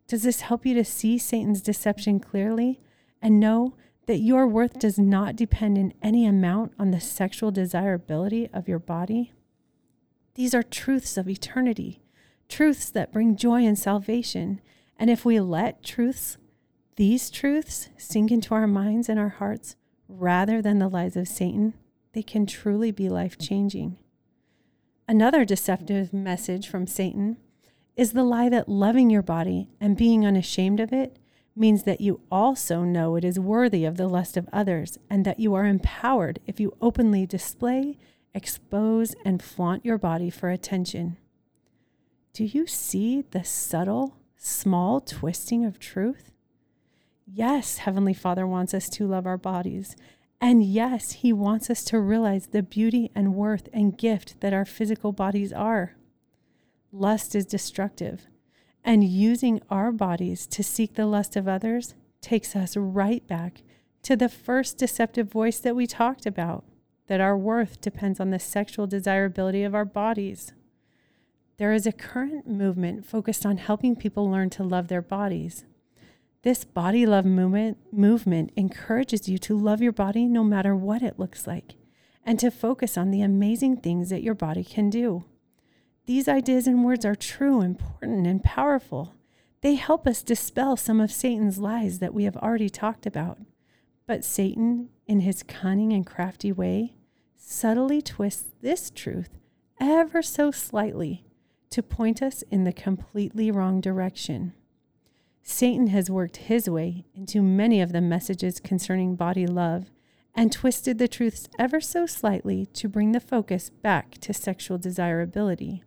Does 0.08 0.24
this 0.24 0.40
help 0.40 0.66
you 0.66 0.74
to 0.74 0.84
see 0.84 1.16
Satan's 1.16 1.62
deception 1.62 2.18
clearly 2.18 2.80
and 3.22 3.38
know 3.38 3.76
that 4.06 4.18
your 4.18 4.46
worth 4.46 4.78
does 4.78 4.98
not 4.98 5.36
depend 5.36 5.78
in 5.78 5.94
any 6.02 6.26
amount 6.26 6.72
on 6.78 6.90
the 6.90 7.00
sexual 7.00 7.50
desirability 7.50 8.48
of 8.52 8.68
your 8.68 8.78
body? 8.78 9.32
These 10.34 10.54
are 10.54 10.62
truths 10.62 11.16
of 11.16 11.28
eternity, 11.28 12.00
truths 12.48 12.90
that 12.90 13.12
bring 13.12 13.36
joy 13.36 13.64
and 13.64 13.78
salvation. 13.78 14.60
And 14.98 15.10
if 15.10 15.24
we 15.24 15.40
let 15.40 15.82
truths, 15.82 16.38
these 16.96 17.30
truths, 17.30 17.88
sink 17.96 18.30
into 18.30 18.54
our 18.54 18.66
minds 18.66 19.08
and 19.08 19.18
our 19.18 19.28
hearts 19.28 19.76
rather 20.08 20.60
than 20.60 20.78
the 20.78 20.88
lies 20.88 21.16
of 21.16 21.28
Satan, 21.28 21.74
they 22.12 22.22
can 22.22 22.46
truly 22.46 22.90
be 22.90 23.08
life 23.08 23.38
changing. 23.38 23.96
Another 25.08 25.44
deceptive 25.44 26.12
message 26.12 26.68
from 26.68 26.86
Satan 26.86 27.36
is 27.96 28.12
the 28.12 28.24
lie 28.24 28.48
that 28.48 28.68
loving 28.68 29.10
your 29.10 29.22
body 29.22 29.68
and 29.80 29.96
being 29.96 30.24
unashamed 30.24 30.80
of 30.80 30.92
it 30.92 31.18
means 31.56 31.82
that 31.82 32.00
you 32.00 32.20
also 32.30 32.82
know 32.82 33.16
it 33.16 33.24
is 33.24 33.38
worthy 33.38 33.84
of 33.84 33.96
the 33.96 34.08
lust 34.08 34.36
of 34.36 34.48
others 34.52 34.98
and 35.08 35.24
that 35.24 35.40
you 35.40 35.54
are 35.54 35.66
empowered 35.66 36.38
if 36.46 36.60
you 36.60 36.76
openly 36.80 37.26
display 37.26 37.98
expose, 38.34 39.14
and 39.24 39.42
flaunt 39.42 39.84
your 39.84 39.98
body 39.98 40.30
for 40.30 40.50
attention. 40.50 41.16
Do 42.32 42.44
you 42.44 42.66
see 42.66 43.24
the 43.30 43.44
subtle, 43.44 44.16
small 44.36 45.00
twisting 45.00 45.64
of 45.64 45.78
truth? 45.78 46.30
Yes, 47.26 47.78
Heavenly 47.78 48.14
Father 48.14 48.46
wants 48.46 48.74
us 48.74 48.88
to 48.90 49.06
love 49.06 49.26
our 49.26 49.38
bodies. 49.38 49.96
And 50.40 50.64
yes, 50.64 51.12
He 51.12 51.32
wants 51.32 51.68
us 51.70 51.84
to 51.84 52.00
realize 52.00 52.48
the 52.48 52.62
beauty 52.62 53.10
and 53.14 53.34
worth 53.34 53.68
and 53.72 53.96
gift 53.96 54.40
that 54.40 54.52
our 54.52 54.64
physical 54.64 55.12
bodies 55.12 55.52
are. 55.52 55.96
Lust 56.92 57.34
is 57.34 57.44
destructive, 57.44 58.26
and 58.84 59.04
using 59.04 59.60
our 59.70 59.92
bodies 59.92 60.46
to 60.46 60.62
seek 60.62 60.94
the 60.94 61.06
lust 61.06 61.36
of 61.36 61.46
others 61.46 61.94
takes 62.20 62.54
us 62.56 62.76
right 62.76 63.26
back 63.26 63.62
to 64.02 64.16
the 64.16 64.28
first 64.28 64.78
deceptive 64.78 65.30
voice 65.30 65.58
that 65.58 65.76
we 65.76 65.86
talked 65.86 66.26
about 66.26 66.64
that 67.06 67.20
our 67.20 67.36
worth 67.36 67.80
depends 67.80 68.20
on 68.20 68.30
the 68.30 68.38
sexual 68.38 68.86
desirability 68.86 69.64
of 69.64 69.74
our 69.74 69.84
bodies. 69.84 70.52
There 71.56 71.72
is 71.72 71.86
a 71.86 71.92
current 71.92 72.46
movement 72.46 73.04
focused 73.04 73.44
on 73.44 73.58
helping 73.58 73.96
people 73.96 74.30
learn 74.30 74.48
to 74.50 74.62
love 74.62 74.88
their 74.88 75.02
bodies. 75.02 75.64
This 76.42 76.64
body 76.64 77.04
love 77.04 77.26
movement, 77.26 77.78
movement 77.92 78.52
encourages 78.56 79.28
you 79.28 79.38
to 79.38 79.58
love 79.58 79.82
your 79.82 79.92
body 79.92 80.26
no 80.26 80.42
matter 80.42 80.74
what 80.74 81.02
it 81.02 81.18
looks 81.18 81.46
like 81.46 81.74
and 82.24 82.38
to 82.38 82.50
focus 82.50 82.96
on 82.96 83.10
the 83.10 83.22
amazing 83.22 83.78
things 83.78 84.08
that 84.10 84.22
your 84.22 84.34
body 84.34 84.64
can 84.64 84.88
do. 84.88 85.24
These 86.10 86.26
ideas 86.26 86.66
and 86.66 86.84
words 86.84 87.04
are 87.04 87.14
true, 87.14 87.60
important, 87.60 88.26
and 88.26 88.42
powerful. 88.42 89.14
They 89.60 89.76
help 89.76 90.08
us 90.08 90.24
dispel 90.24 90.76
some 90.76 91.00
of 91.00 91.12
Satan's 91.12 91.56
lies 91.56 92.00
that 92.00 92.12
we 92.12 92.24
have 92.24 92.36
already 92.36 92.68
talked 92.68 93.06
about. 93.06 93.38
But 94.08 94.24
Satan, 94.24 94.88
in 95.06 95.20
his 95.20 95.44
cunning 95.44 95.92
and 95.92 96.04
crafty 96.04 96.50
way, 96.50 96.96
subtly 97.36 98.02
twists 98.02 98.50
this 98.60 98.90
truth 98.90 99.38
ever 99.80 100.20
so 100.20 100.50
slightly 100.50 101.22
to 101.70 101.80
point 101.80 102.22
us 102.22 102.42
in 102.50 102.64
the 102.64 102.72
completely 102.72 103.52
wrong 103.52 103.80
direction. 103.80 104.52
Satan 105.44 105.86
has 105.86 106.10
worked 106.10 106.38
his 106.38 106.68
way 106.68 107.04
into 107.14 107.40
many 107.40 107.80
of 107.80 107.92
the 107.92 108.00
messages 108.00 108.58
concerning 108.58 109.14
body 109.14 109.46
love 109.46 109.92
and 110.34 110.50
twisted 110.50 110.98
the 110.98 111.06
truths 111.06 111.48
ever 111.56 111.80
so 111.80 112.04
slightly 112.04 112.66
to 112.66 112.88
bring 112.88 113.12
the 113.12 113.20
focus 113.20 113.70
back 113.70 114.18
to 114.18 114.34
sexual 114.34 114.76
desirability. 114.76 115.84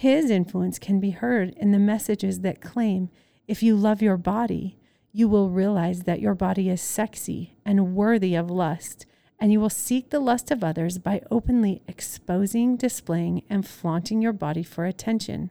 His 0.00 0.30
influence 0.30 0.78
can 0.78 0.98
be 0.98 1.10
heard 1.10 1.50
in 1.58 1.72
the 1.72 1.78
messages 1.78 2.40
that 2.40 2.62
claim 2.62 3.10
if 3.46 3.62
you 3.62 3.76
love 3.76 4.00
your 4.00 4.16
body, 4.16 4.78
you 5.12 5.28
will 5.28 5.50
realize 5.50 6.04
that 6.04 6.22
your 6.22 6.34
body 6.34 6.70
is 6.70 6.80
sexy 6.80 7.58
and 7.66 7.94
worthy 7.94 8.34
of 8.34 8.50
lust, 8.50 9.04
and 9.38 9.52
you 9.52 9.60
will 9.60 9.68
seek 9.68 10.08
the 10.08 10.18
lust 10.18 10.50
of 10.50 10.64
others 10.64 10.96
by 10.96 11.20
openly 11.30 11.82
exposing, 11.86 12.78
displaying, 12.78 13.42
and 13.50 13.68
flaunting 13.68 14.22
your 14.22 14.32
body 14.32 14.62
for 14.62 14.86
attention. 14.86 15.50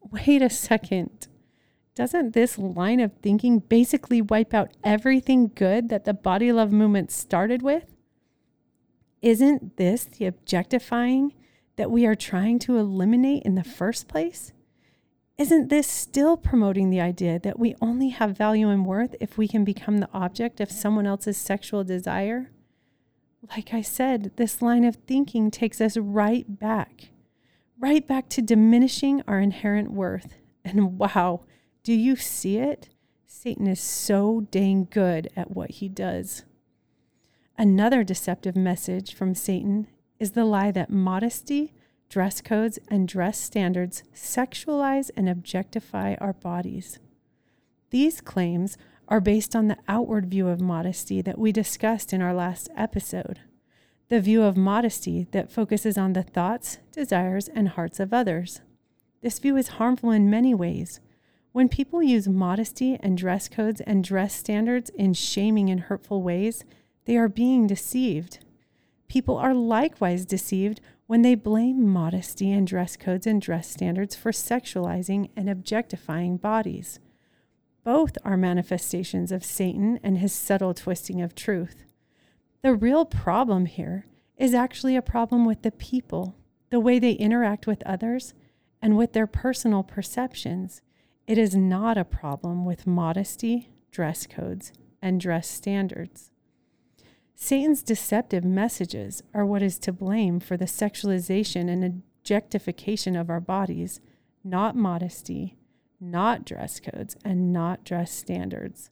Wait 0.00 0.40
a 0.40 0.50
second. 0.50 1.26
Doesn't 1.96 2.32
this 2.32 2.56
line 2.56 3.00
of 3.00 3.10
thinking 3.22 3.58
basically 3.58 4.22
wipe 4.22 4.54
out 4.54 4.70
everything 4.84 5.50
good 5.52 5.88
that 5.88 6.04
the 6.04 6.14
body 6.14 6.52
love 6.52 6.70
movement 6.70 7.10
started 7.10 7.60
with? 7.60 7.96
Isn't 9.20 9.78
this 9.78 10.04
the 10.04 10.26
objectifying 10.26 11.32
that 11.76 11.90
we 11.90 12.06
are 12.06 12.14
trying 12.14 12.58
to 12.60 12.78
eliminate 12.78 13.42
in 13.42 13.54
the 13.54 13.64
first 13.64 14.08
place? 14.08 14.52
Isn't 15.36 15.68
this 15.68 15.88
still 15.88 16.36
promoting 16.36 16.90
the 16.90 17.00
idea 17.00 17.40
that 17.40 17.58
we 17.58 17.74
only 17.80 18.10
have 18.10 18.36
value 18.36 18.68
and 18.68 18.86
worth 18.86 19.16
if 19.20 19.36
we 19.36 19.48
can 19.48 19.64
become 19.64 19.98
the 19.98 20.08
object 20.12 20.60
of 20.60 20.70
someone 20.70 21.06
else's 21.06 21.36
sexual 21.36 21.82
desire? 21.82 22.52
Like 23.50 23.74
I 23.74 23.82
said, 23.82 24.30
this 24.36 24.62
line 24.62 24.84
of 24.84 24.96
thinking 25.06 25.50
takes 25.50 25.80
us 25.80 25.96
right 25.96 26.58
back, 26.58 27.10
right 27.78 28.06
back 28.06 28.28
to 28.30 28.42
diminishing 28.42 29.22
our 29.26 29.40
inherent 29.40 29.90
worth. 29.90 30.34
And 30.64 30.98
wow, 30.98 31.44
do 31.82 31.92
you 31.92 32.14
see 32.16 32.58
it? 32.58 32.88
Satan 33.26 33.66
is 33.66 33.80
so 33.80 34.46
dang 34.50 34.86
good 34.90 35.28
at 35.36 35.50
what 35.50 35.72
he 35.72 35.88
does. 35.88 36.44
Another 37.58 38.04
deceptive 38.04 38.56
message 38.56 39.14
from 39.14 39.34
Satan 39.34 39.88
is 40.18 40.32
the 40.32 40.44
lie 40.44 40.70
that 40.70 40.90
modesty 40.90 41.72
dress 42.14 42.40
codes, 42.40 42.78
and 42.88 43.08
dress 43.08 43.40
standards 43.40 44.04
sexualize 44.14 45.10
and 45.16 45.28
objectify 45.28 46.14
our 46.20 46.32
bodies. 46.32 47.00
These 47.90 48.20
claims 48.20 48.76
are 49.08 49.20
based 49.20 49.56
on 49.56 49.66
the 49.66 49.78
outward 49.88 50.26
view 50.26 50.48
of 50.48 50.60
modesty 50.60 51.20
that 51.22 51.38
we 51.38 51.50
discussed 51.50 52.12
in 52.12 52.22
our 52.22 52.32
last 52.32 52.68
episode. 52.76 53.40
The 54.10 54.20
view 54.20 54.42
of 54.42 54.56
modesty 54.56 55.26
that 55.32 55.50
focuses 55.50 55.98
on 55.98 56.12
the 56.12 56.22
thoughts, 56.22 56.78
desires, 56.92 57.48
and 57.48 57.70
hearts 57.70 57.98
of 57.98 58.12
others. 58.12 58.60
This 59.20 59.40
view 59.40 59.56
is 59.56 59.78
harmful 59.82 60.12
in 60.12 60.30
many 60.30 60.54
ways. 60.54 61.00
When 61.50 61.68
people 61.68 62.00
use 62.00 62.28
modesty 62.28 62.96
and 63.00 63.18
dress 63.18 63.48
codes 63.48 63.80
and 63.80 64.04
dress 64.04 64.34
standards 64.34 64.90
in 64.90 65.14
shaming 65.14 65.68
and 65.68 65.80
hurtful 65.80 66.22
ways, 66.22 66.64
they 67.06 67.16
are 67.16 67.28
being 67.28 67.66
deceived. 67.66 68.38
People 69.14 69.36
are 69.36 69.54
likewise 69.54 70.24
deceived 70.24 70.80
when 71.06 71.22
they 71.22 71.36
blame 71.36 71.86
modesty 71.86 72.50
and 72.50 72.66
dress 72.66 72.96
codes 72.96 73.28
and 73.28 73.40
dress 73.40 73.70
standards 73.70 74.16
for 74.16 74.32
sexualizing 74.32 75.30
and 75.36 75.48
objectifying 75.48 76.36
bodies. 76.36 76.98
Both 77.84 78.18
are 78.24 78.36
manifestations 78.36 79.30
of 79.30 79.44
Satan 79.44 80.00
and 80.02 80.18
his 80.18 80.32
subtle 80.32 80.74
twisting 80.74 81.22
of 81.22 81.36
truth. 81.36 81.84
The 82.62 82.74
real 82.74 83.04
problem 83.04 83.66
here 83.66 84.06
is 84.36 84.52
actually 84.52 84.96
a 84.96 85.00
problem 85.00 85.44
with 85.44 85.62
the 85.62 85.70
people, 85.70 86.34
the 86.70 86.80
way 86.80 86.98
they 86.98 87.12
interact 87.12 87.68
with 87.68 87.86
others, 87.86 88.34
and 88.82 88.96
with 88.96 89.12
their 89.12 89.28
personal 89.28 89.84
perceptions. 89.84 90.82
It 91.28 91.38
is 91.38 91.54
not 91.54 91.96
a 91.96 92.04
problem 92.04 92.64
with 92.64 92.84
modesty, 92.84 93.70
dress 93.92 94.26
codes, 94.26 94.72
and 95.00 95.20
dress 95.20 95.46
standards. 95.46 96.32
Satan's 97.34 97.82
deceptive 97.82 98.44
messages 98.44 99.22
are 99.34 99.44
what 99.44 99.62
is 99.62 99.78
to 99.80 99.92
blame 99.92 100.40
for 100.40 100.56
the 100.56 100.66
sexualization 100.66 101.68
and 101.68 101.84
objectification 101.84 103.16
of 103.16 103.28
our 103.28 103.40
bodies, 103.40 104.00
not 104.44 104.76
modesty, 104.76 105.56
not 106.00 106.44
dress 106.44 106.80
codes, 106.80 107.16
and 107.24 107.52
not 107.52 107.84
dress 107.84 108.12
standards. 108.12 108.90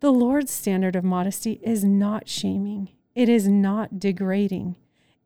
The 0.00 0.12
Lord's 0.12 0.52
standard 0.52 0.96
of 0.96 1.04
modesty 1.04 1.60
is 1.62 1.84
not 1.84 2.28
shaming, 2.28 2.90
it 3.14 3.28
is 3.28 3.46
not 3.46 3.98
degrading. 3.98 4.76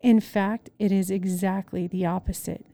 In 0.00 0.20
fact, 0.20 0.70
it 0.78 0.92
is 0.92 1.10
exactly 1.10 1.86
the 1.86 2.06
opposite. 2.06 2.66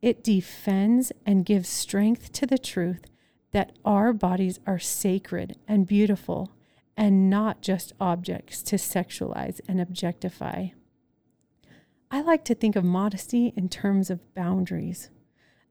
It 0.00 0.22
defends 0.22 1.10
and 1.26 1.44
gives 1.44 1.68
strength 1.68 2.32
to 2.34 2.46
the 2.46 2.58
truth 2.58 3.06
that 3.50 3.72
our 3.84 4.12
bodies 4.12 4.60
are 4.66 4.78
sacred 4.78 5.56
and 5.66 5.86
beautiful 5.86 6.52
and 6.98 7.30
not 7.30 7.62
just 7.62 7.92
objects 8.00 8.60
to 8.60 8.74
sexualize 8.74 9.60
and 9.68 9.80
objectify. 9.80 10.66
I 12.10 12.20
like 12.22 12.44
to 12.46 12.56
think 12.56 12.74
of 12.74 12.84
modesty 12.84 13.52
in 13.56 13.68
terms 13.68 14.10
of 14.10 14.34
boundaries. 14.34 15.08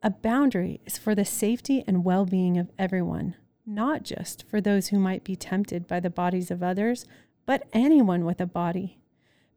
A 0.02 0.10
boundary 0.10 0.80
is 0.86 0.98
for 0.98 1.14
the 1.14 1.26
safety 1.26 1.84
and 1.86 2.06
well 2.06 2.26
being 2.26 2.58
of 2.58 2.72
everyone, 2.80 3.36
not 3.66 4.04
just 4.04 4.46
for 4.48 4.62
those 4.62 4.88
who 4.88 5.00
might 5.00 5.26
be 5.26 5.36
tempted 5.36 5.86
by 5.86 6.00
the 6.00 6.10
bodies 6.10 6.50
of 6.50 6.64
others, 6.64 7.06
but 7.46 7.68
anyone 7.74 8.24
with 8.24 8.40
a 8.40 8.46
body. 8.46 8.98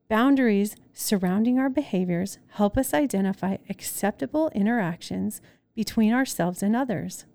Boundaries 0.08 0.74
surrounding 0.92 1.60
our 1.60 1.70
behaviors 1.70 2.38
help 2.54 2.76
us 2.76 2.92
identify 2.92 3.58
acceptable 3.68 4.50
interactions 4.56 5.40
between 5.76 6.12
ourselves 6.12 6.64
and 6.64 6.74
others. 6.74 7.26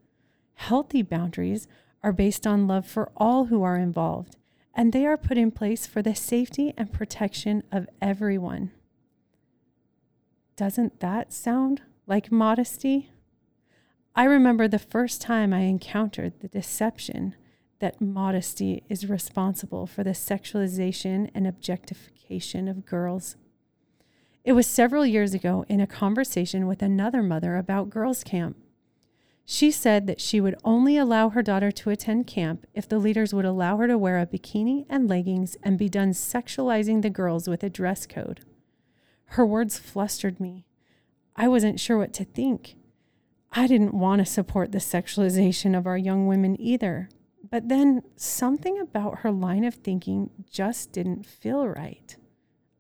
Healthy 0.56 1.04
boundaries 1.04 1.69
are 2.06 2.13
based 2.13 2.46
on 2.46 2.68
love 2.68 2.86
for 2.86 3.12
all 3.18 3.46
who 3.46 3.63
are 3.63 3.78
involved, 3.78 4.36
and 4.76 4.94
they 4.94 5.08
are 5.08 5.18
put 5.18 5.39
in 5.39 5.50
place 5.50 5.88
for 5.88 6.04
the 6.04 6.13
safety 6.13 6.72
and 6.78 6.94
protection 6.94 7.63
of 7.72 7.89
everyone. 8.00 8.70
Doesn't 10.56 11.00
that 11.00 11.34
sound 11.34 11.82
like 12.06 12.32
modesty? 12.32 13.10
I 14.15 14.26
remember 14.26 14.68
the 14.68 14.78
first 14.78 15.20
time 15.20 15.52
I 15.52 15.62
encountered 15.62 16.41
the 16.41 16.48
deception 16.48 17.34
that 17.80 18.00
modesty 18.00 18.84
is 18.88 19.10
responsible 19.10 19.88
for 19.88 20.04
the 20.04 20.12
sexualization 20.12 21.32
and 21.34 21.48
objectification 21.48 22.68
of 22.68 22.86
girls. 22.86 23.36
It 24.44 24.52
was 24.54 24.68
several 24.68 25.08
years 25.08 25.34
ago 25.34 25.65
in 25.68 25.80
a 25.80 25.88
conversation 25.88 26.68
with 26.68 26.84
another 26.84 27.24
mother 27.24 27.58
about 27.58 27.89
girls' 27.89 28.24
camp. 28.24 28.58
She 29.45 29.69
said 29.69 30.08
that 30.08 30.19
she 30.19 30.41
would 30.41 30.55
only 30.63 30.97
allow 30.97 31.29
her 31.29 31.43
daughter 31.43 31.71
to 31.71 31.91
attend 31.91 32.25
camp 32.25 32.65
if 32.73 32.89
the 32.89 32.97
leaders 32.97 33.31
would 33.31 33.45
allow 33.45 33.77
her 33.77 33.88
to 33.88 33.97
wear 33.97 34.19
a 34.19 34.25
bikini 34.25 34.86
and 34.89 35.08
leggings 35.08 35.55
and 35.62 35.77
be 35.77 35.88
done 35.88 36.12
sexualizing 36.12 37.03
the 37.03 37.12
girls 37.12 37.47
with 37.47 37.63
a 37.63 37.69
dress 37.69 38.08
code. 38.08 38.41
Her 39.29 39.45
words 39.45 39.77
flustered 39.77 40.39
me. 40.39 40.65
I 41.36 41.47
wasn't 41.47 41.79
sure 41.79 41.97
what 41.97 42.13
to 42.13 42.25
think. 42.25 42.75
I 43.51 43.67
didn't 43.67 43.93
want 43.93 44.19
to 44.19 44.25
support 44.25 44.71
the 44.71 44.79
sexualization 44.79 45.77
of 45.77 45.86
our 45.86 45.97
young 45.97 46.25
women 46.25 46.60
either. 46.60 47.10
But 47.47 47.69
then 47.69 48.01
something 48.15 48.79
about 48.79 49.19
her 49.19 49.31
line 49.31 49.63
of 49.63 49.75
thinking 49.75 50.31
just 50.49 50.91
didn't 50.91 51.25
feel 51.25 51.67
right. 51.67 52.15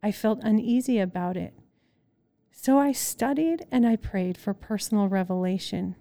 I 0.01 0.11
felt 0.11 0.39
uneasy 0.41 0.99
about 0.99 1.37
it. 1.37 1.53
So 2.51 2.79
I 2.79 2.91
studied 2.91 3.67
and 3.71 3.85
I 3.85 3.95
prayed 3.95 4.37
for 4.37 4.53
personal 4.53 5.07
revelation. 5.07 5.95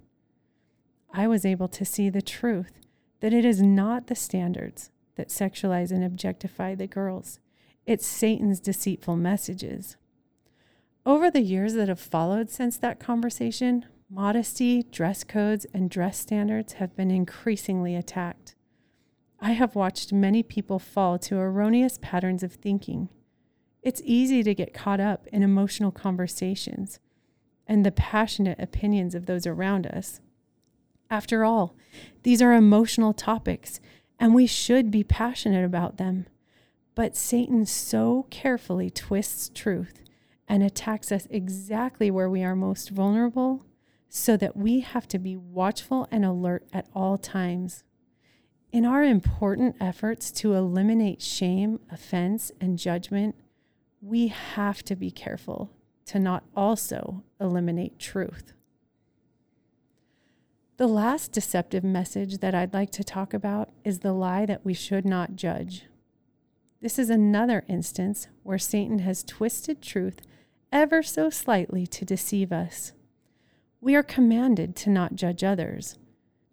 I 1.16 1.28
was 1.28 1.44
able 1.44 1.68
to 1.68 1.84
see 1.84 2.10
the 2.10 2.20
truth 2.20 2.80
that 3.20 3.32
it 3.32 3.44
is 3.44 3.62
not 3.62 4.08
the 4.08 4.16
standards 4.16 4.90
that 5.14 5.28
sexualize 5.28 5.92
and 5.92 6.02
objectify 6.02 6.74
the 6.74 6.88
girls, 6.88 7.38
it's 7.86 8.04
Satan's 8.04 8.58
deceitful 8.58 9.14
messages. 9.14 9.96
Over 11.06 11.30
the 11.30 11.42
years 11.42 11.74
that 11.74 11.86
have 11.86 12.00
followed 12.00 12.50
since 12.50 12.76
that 12.78 12.98
conversation, 12.98 13.86
modesty, 14.10 14.82
dress 14.82 15.22
codes, 15.22 15.66
and 15.72 15.88
dress 15.88 16.18
standards 16.18 16.74
have 16.74 16.96
been 16.96 17.12
increasingly 17.12 17.94
attacked. 17.94 18.56
I 19.38 19.52
have 19.52 19.76
watched 19.76 20.12
many 20.12 20.42
people 20.42 20.80
fall 20.80 21.20
to 21.20 21.36
erroneous 21.36 21.96
patterns 22.02 22.42
of 22.42 22.54
thinking. 22.54 23.08
It's 23.82 24.02
easy 24.04 24.42
to 24.42 24.54
get 24.54 24.74
caught 24.74 24.98
up 24.98 25.28
in 25.28 25.44
emotional 25.44 25.92
conversations 25.92 26.98
and 27.68 27.86
the 27.86 27.92
passionate 27.92 28.58
opinions 28.58 29.14
of 29.14 29.26
those 29.26 29.46
around 29.46 29.86
us 29.86 30.20
after 31.10 31.44
all, 31.44 31.76
these 32.22 32.42
are 32.42 32.52
emotional 32.52 33.12
topics, 33.12 33.80
and 34.18 34.34
we 34.34 34.46
should 34.46 34.90
be 34.90 35.04
passionate 35.04 35.64
about 35.64 35.96
them. 35.96 36.26
But 36.94 37.16
Satan 37.16 37.66
so 37.66 38.26
carefully 38.30 38.90
twists 38.90 39.50
truth 39.52 40.02
and 40.48 40.62
attacks 40.62 41.10
us 41.10 41.26
exactly 41.30 42.10
where 42.10 42.30
we 42.30 42.42
are 42.44 42.56
most 42.56 42.90
vulnerable 42.90 43.64
so 44.08 44.36
that 44.36 44.56
we 44.56 44.80
have 44.80 45.08
to 45.08 45.18
be 45.18 45.36
watchful 45.36 46.06
and 46.10 46.24
alert 46.24 46.64
at 46.72 46.86
all 46.94 47.18
times. 47.18 47.82
In 48.70 48.84
our 48.84 49.02
important 49.02 49.76
efforts 49.80 50.30
to 50.32 50.54
eliminate 50.54 51.20
shame, 51.20 51.80
offense, 51.90 52.52
and 52.60 52.78
judgment, 52.78 53.34
we 54.00 54.28
have 54.28 54.84
to 54.84 54.94
be 54.96 55.10
careful 55.10 55.70
to 56.06 56.18
not 56.18 56.44
also 56.54 57.24
eliminate 57.40 57.98
truth. 57.98 58.52
The 60.76 60.88
last 60.88 61.30
deceptive 61.30 61.84
message 61.84 62.38
that 62.38 62.52
I'd 62.52 62.74
like 62.74 62.90
to 62.92 63.04
talk 63.04 63.32
about 63.32 63.70
is 63.84 64.00
the 64.00 64.12
lie 64.12 64.44
that 64.44 64.64
we 64.64 64.74
should 64.74 65.04
not 65.04 65.36
judge. 65.36 65.84
This 66.80 66.98
is 66.98 67.10
another 67.10 67.64
instance 67.68 68.26
where 68.42 68.58
Satan 68.58 68.98
has 68.98 69.22
twisted 69.22 69.80
truth 69.80 70.22
ever 70.72 71.00
so 71.00 71.30
slightly 71.30 71.86
to 71.86 72.04
deceive 72.04 72.50
us. 72.50 72.92
We 73.80 73.94
are 73.94 74.02
commanded 74.02 74.74
to 74.76 74.90
not 74.90 75.14
judge 75.14 75.44
others. 75.44 75.96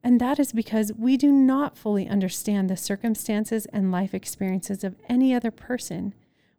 And 0.04 0.22
that 0.22 0.40
is 0.40 0.54
because 0.54 0.94
we 0.96 1.18
do 1.18 1.32
not 1.32 1.76
fully 1.76 2.08
understand 2.08 2.70
the 2.70 2.78
circumstances 2.78 3.66
and 3.74 3.92
life 3.92 4.14
experiences 4.14 4.84
of 4.84 4.96
any 5.10 5.34
other 5.34 5.52
person. 5.52 6.14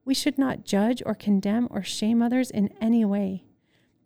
We 0.05 0.15
should 0.15 0.37
not 0.37 0.65
judge 0.65 1.01
or 1.07 1.15
condemn 1.15 1.69
or 1.71 1.85
shame 1.85 2.23
others 2.23 2.51
in 2.51 2.71
any 2.81 3.05
way. 3.05 3.45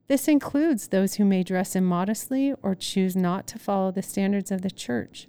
This 0.09 0.29
includes 0.29 0.88
those 0.88 1.14
who 1.14 1.25
may 1.25 1.42
dress 1.42 1.75
immodestly 1.75 2.55
or 2.62 2.75
choose 2.75 3.16
not 3.16 3.47
to 3.49 3.59
follow 3.59 3.90
the 3.90 4.03
standards 4.03 4.51
of 4.51 4.62
the 4.62 4.71
church. 4.71 5.27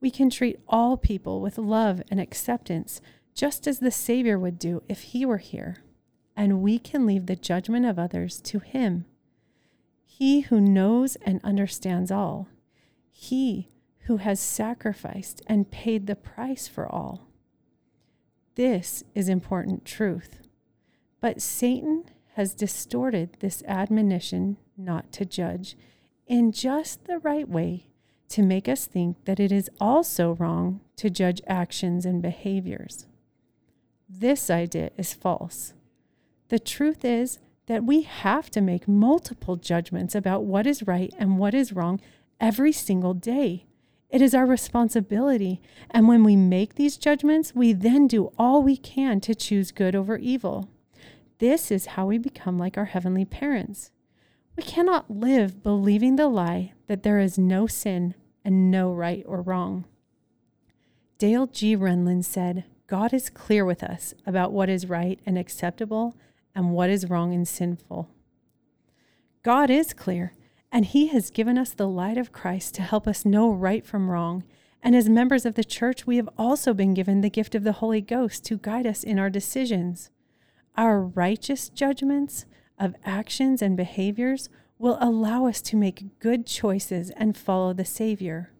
We 0.00 0.10
can 0.10 0.28
treat 0.28 0.60
all 0.68 0.96
people 0.96 1.40
with 1.40 1.58
love 1.58 2.02
and 2.10 2.20
acceptance, 2.20 3.00
just 3.34 3.66
as 3.66 3.78
the 3.78 3.90
Savior 3.90 4.38
would 4.38 4.58
do 4.58 4.82
if 4.88 5.00
he 5.00 5.24
were 5.24 5.38
here, 5.38 5.78
and 6.36 6.60
we 6.60 6.78
can 6.78 7.06
leave 7.06 7.26
the 7.26 7.36
judgment 7.36 7.86
of 7.86 7.98
others 7.98 8.40
to 8.42 8.58
him. 8.58 9.06
He 10.04 10.40
who 10.40 10.60
knows 10.60 11.16
and 11.16 11.40
understands 11.42 12.10
all, 12.10 12.48
he 13.10 13.68
who 14.04 14.18
has 14.18 14.40
sacrificed 14.40 15.42
and 15.46 15.70
paid 15.70 16.06
the 16.06 16.16
price 16.16 16.66
for 16.66 16.86
all. 16.86 17.28
This 18.54 19.04
is 19.14 19.28
important 19.28 19.84
truth. 19.84 20.40
But 21.20 21.40
Satan 21.40 22.04
has 22.40 22.54
distorted 22.54 23.36
this 23.40 23.62
admonition 23.68 24.56
not 24.74 25.12
to 25.12 25.26
judge 25.26 25.76
in 26.26 26.50
just 26.50 27.04
the 27.04 27.18
right 27.18 27.46
way 27.46 27.84
to 28.30 28.40
make 28.40 28.66
us 28.66 28.86
think 28.86 29.22
that 29.26 29.38
it 29.38 29.52
is 29.52 29.68
also 29.78 30.32
wrong 30.36 30.80
to 30.96 31.10
judge 31.10 31.42
actions 31.46 32.06
and 32.06 32.22
behaviors. 32.22 33.04
This 34.08 34.48
idea 34.48 34.90
is 34.96 35.12
false. 35.12 35.74
The 36.48 36.58
truth 36.58 37.04
is 37.04 37.40
that 37.66 37.84
we 37.84 38.00
have 38.04 38.48
to 38.52 38.62
make 38.62 38.88
multiple 38.88 39.56
judgments 39.56 40.14
about 40.14 40.42
what 40.42 40.66
is 40.66 40.86
right 40.86 41.12
and 41.18 41.36
what 41.36 41.52
is 41.52 41.74
wrong 41.74 42.00
every 42.40 42.72
single 42.72 43.12
day. 43.12 43.66
It 44.08 44.22
is 44.22 44.34
our 44.34 44.46
responsibility. 44.46 45.60
And 45.90 46.08
when 46.08 46.24
we 46.24 46.36
make 46.36 46.76
these 46.76 46.96
judgments, 46.96 47.54
we 47.54 47.74
then 47.74 48.06
do 48.06 48.32
all 48.38 48.62
we 48.62 48.78
can 48.78 49.20
to 49.20 49.34
choose 49.34 49.72
good 49.72 49.94
over 49.94 50.16
evil. 50.16 50.70
This 51.40 51.70
is 51.70 51.86
how 51.86 52.04
we 52.04 52.18
become 52.18 52.58
like 52.58 52.76
our 52.76 52.84
heavenly 52.84 53.24
parents. 53.24 53.90
We 54.56 54.62
cannot 54.62 55.10
live 55.10 55.62
believing 55.62 56.16
the 56.16 56.28
lie 56.28 56.74
that 56.86 57.02
there 57.02 57.18
is 57.18 57.38
no 57.38 57.66
sin 57.66 58.14
and 58.44 58.70
no 58.70 58.92
right 58.92 59.24
or 59.26 59.40
wrong. 59.40 59.86
Dale 61.16 61.46
G. 61.46 61.74
Renlund 61.74 62.26
said, 62.26 62.64
God 62.86 63.14
is 63.14 63.30
clear 63.30 63.64
with 63.64 63.82
us 63.82 64.12
about 64.26 64.52
what 64.52 64.68
is 64.68 64.86
right 64.86 65.18
and 65.24 65.38
acceptable 65.38 66.14
and 66.54 66.72
what 66.72 66.90
is 66.90 67.08
wrong 67.08 67.32
and 67.32 67.48
sinful. 67.48 68.10
God 69.42 69.70
is 69.70 69.94
clear, 69.94 70.34
and 70.70 70.84
He 70.84 71.06
has 71.06 71.30
given 71.30 71.56
us 71.56 71.70
the 71.70 71.88
light 71.88 72.18
of 72.18 72.32
Christ 72.32 72.74
to 72.74 72.82
help 72.82 73.08
us 73.08 73.24
know 73.24 73.50
right 73.50 73.86
from 73.86 74.10
wrong. 74.10 74.44
And 74.82 74.94
as 74.94 75.08
members 75.08 75.46
of 75.46 75.54
the 75.54 75.64
church, 75.64 76.06
we 76.06 76.16
have 76.16 76.28
also 76.36 76.74
been 76.74 76.92
given 76.92 77.22
the 77.22 77.30
gift 77.30 77.54
of 77.54 77.64
the 77.64 77.72
Holy 77.72 78.02
Ghost 78.02 78.44
to 78.44 78.58
guide 78.58 78.86
us 78.86 79.02
in 79.02 79.18
our 79.18 79.30
decisions. 79.30 80.10
Our 80.80 81.02
righteous 81.02 81.68
judgments 81.68 82.46
of 82.78 82.94
actions 83.04 83.60
and 83.60 83.76
behaviors 83.76 84.48
will 84.78 84.96
allow 84.98 85.44
us 85.46 85.60
to 85.60 85.76
make 85.76 86.18
good 86.20 86.46
choices 86.46 87.10
and 87.18 87.36
follow 87.36 87.74
the 87.74 87.84
Savior. 87.84 88.54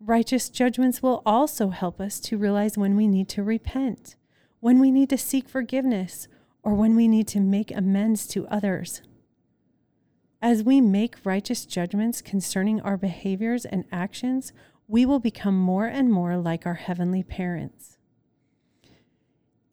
Righteous 0.00 0.48
judgments 0.48 1.02
will 1.02 1.22
also 1.26 1.68
help 1.68 2.00
us 2.00 2.20
to 2.20 2.38
realize 2.38 2.78
when 2.78 2.96
we 2.96 3.06
need 3.06 3.28
to 3.28 3.42
repent, 3.42 4.16
when 4.60 4.78
we 4.80 4.90
need 4.90 5.10
to 5.10 5.18
seek 5.18 5.46
forgiveness, 5.46 6.26
or 6.62 6.72
when 6.72 6.96
we 6.96 7.06
need 7.06 7.28
to 7.28 7.38
make 7.38 7.70
amends 7.70 8.26
to 8.28 8.48
others. 8.48 9.02
As 10.40 10.62
we 10.62 10.80
make 10.80 11.16
righteous 11.22 11.66
judgments 11.66 12.22
concerning 12.22 12.80
our 12.80 12.96
behaviors 12.96 13.66
and 13.66 13.84
actions, 13.92 14.54
we 14.86 15.04
will 15.04 15.20
become 15.20 15.58
more 15.58 15.84
and 15.84 16.10
more 16.10 16.38
like 16.38 16.64
our 16.64 16.80
heavenly 16.80 17.22
parents. 17.22 17.97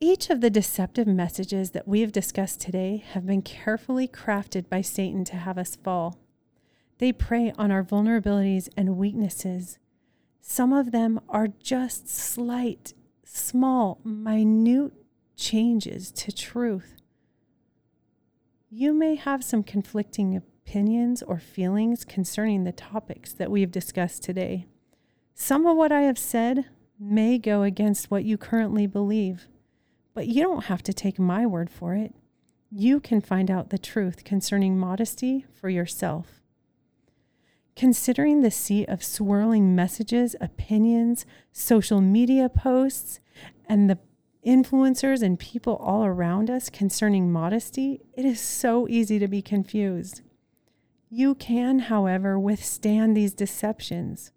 Each 0.07 0.29
of 0.29 0.39
the 0.39 0.51
deceptive 0.51 1.07
messages 1.07 1.71
that 1.71 1.87
we 1.87 2.01
have 2.01 2.11
discussed 2.11 2.61
today 2.61 3.03
have 3.13 3.25
been 3.25 3.41
carefully 3.41 4.07
crafted 4.07 4.69
by 4.69 4.81
Satan 4.81 5.25
to 5.25 5.35
have 5.35 5.57
us 5.57 5.75
fall. 5.75 6.19
They 6.99 7.11
prey 7.11 7.53
on 7.57 7.71
our 7.71 7.83
vulnerabilities 7.83 8.69
and 8.77 8.97
weaknesses. 8.97 9.79
Some 10.41 10.73
of 10.73 10.91
them 10.91 11.19
are 11.27 11.47
just 11.47 12.07
slight, 12.07 12.93
small, 13.23 13.99
minute 14.03 14.93
changes 15.35 16.11
to 16.11 16.31
truth. 16.31 17.01
You 18.69 18.93
may 18.93 19.15
have 19.15 19.43
some 19.43 19.63
conflicting 19.63 20.35
opinions 20.37 21.23
or 21.23 21.39
feelings 21.39 22.05
concerning 22.05 22.63
the 22.63 22.71
topics 22.71 23.33
that 23.33 23.49
we 23.49 23.61
have 23.61 23.71
discussed 23.71 24.21
today. 24.21 24.67
Some 25.33 25.65
of 25.65 25.75
what 25.75 25.91
I 25.91 26.01
have 26.01 26.19
said 26.19 26.65
may 26.99 27.39
go 27.39 27.63
against 27.63 28.11
what 28.11 28.23
you 28.23 28.37
currently 28.37 28.85
believe. 28.85 29.47
But 30.15 30.27
you 30.27 30.41
don't 30.41 30.65
have 30.65 30.81
to 30.83 30.93
take 30.93 31.19
my 31.19 31.45
word 31.45 31.69
for 31.69 31.93
it. 31.93 32.15
You 32.71 32.99
can 32.99 33.21
find 33.21 33.51
out 33.51 33.69
the 33.69 33.77
truth 33.77 34.23
concerning 34.23 34.79
modesty 34.79 35.45
for 35.53 35.69
yourself. 35.69 36.41
Considering 37.75 38.41
the 38.41 38.49
sea 38.49 38.85
of 38.85 39.03
swirling 39.03 39.75
messages, 39.75 40.35
opinions, 40.39 41.25
social 41.51 41.99
media 41.99 42.47
posts, 42.47 43.19
and 43.65 43.89
the 43.89 43.99
influencers 44.45 45.21
and 45.21 45.37
people 45.37 45.75
all 45.75 46.05
around 46.05 46.49
us 46.49 46.69
concerning 46.69 47.31
modesty, 47.31 47.99
it 48.13 48.23
is 48.23 48.39
so 48.39 48.87
easy 48.87 49.19
to 49.19 49.27
be 49.27 49.41
confused. 49.41 50.21
You 51.09 51.35
can, 51.35 51.79
however, 51.79 52.39
withstand 52.39 53.17
these 53.17 53.33
deceptions. 53.33 54.31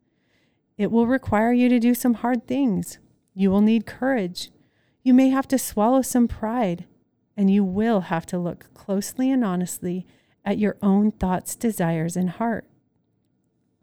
It 0.77 0.91
will 0.91 1.07
require 1.07 1.53
you 1.53 1.69
to 1.69 1.79
do 1.79 1.95
some 1.95 2.15
hard 2.15 2.49
things. 2.49 2.99
You 3.35 3.51
will 3.51 3.61
need 3.61 3.87
courage. 3.87 4.51
You 5.03 5.15
may 5.15 5.31
have 5.31 5.49
to 5.49 5.59
swallow 5.59 6.03
some 6.03 6.29
pride, 6.29 6.85
and 7.37 7.51
you 7.51 7.65
will 7.65 8.03
have 8.03 8.27
to 8.27 8.39
look 8.39 8.73
closely 8.75 9.31
and 9.31 9.45
honestly 9.45 10.07
at 10.45 10.59
your 10.59 10.77
own 10.83 11.11
thoughts, 11.11 11.55
desires, 11.55 12.17
and 12.17 12.31
heart. 12.31 12.67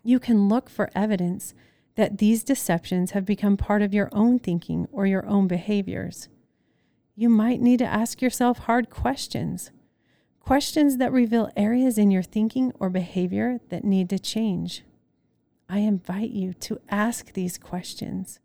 You 0.04 0.19
can 0.19 0.47
look 0.49 0.69
for 0.69 0.89
evidence 0.95 1.54
that 1.95 2.17
these 2.17 2.43
deceptions 2.43 3.12
have 3.12 3.25
become 3.25 3.58
part 3.58 3.82
of 3.82 3.93
your 3.93 4.10
own 4.12 4.39
thinking 4.39 4.88
or 4.91 5.06
your 5.06 5.25
own 5.25 5.47
behaviors. 5.47 6.28
You 7.15 7.30
might 7.30 7.62
need 7.62 7.80
to 7.80 7.86
ask 7.86 8.21
yourself 8.21 8.60
hard 8.60 8.89
questions, 8.89 9.71
questions 10.39 10.97
that 10.97 11.12
reveal 11.12 11.49
areas 11.56 11.97
in 11.97 12.12
your 12.12 12.23
thinking 12.23 12.73
or 12.80 12.89
behavior 12.89 13.60
that 13.69 13.86
need 13.86 14.10
to 14.10 14.19
change. 14.19 14.84
I 15.69 15.80
invite 15.80 16.32
you 16.32 16.54
to 16.54 16.80
ask 16.89 17.34
these 17.34 17.58
questions 17.58 18.39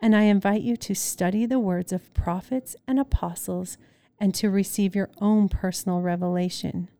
and 0.00 0.14
I 0.14 0.22
invite 0.22 0.62
you 0.62 0.76
to 0.76 0.94
study 0.94 1.46
the 1.46 1.58
words 1.58 1.92
of 1.92 2.12
prophets 2.12 2.76
and 2.86 2.98
apostles 2.98 3.78
and 4.18 4.34
to 4.34 4.50
receive 4.50 4.94
your 4.94 5.10
own 5.20 5.48
personal 5.48 6.00
revelation. 6.00 6.90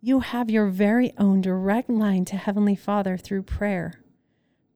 You 0.00 0.20
have 0.20 0.50
your 0.50 0.66
very 0.66 1.12
own 1.18 1.40
direct 1.40 1.90
line 1.90 2.24
to 2.26 2.36
Heavenly 2.36 2.76
Father 2.76 3.16
through 3.16 3.42
prayer. 3.42 4.02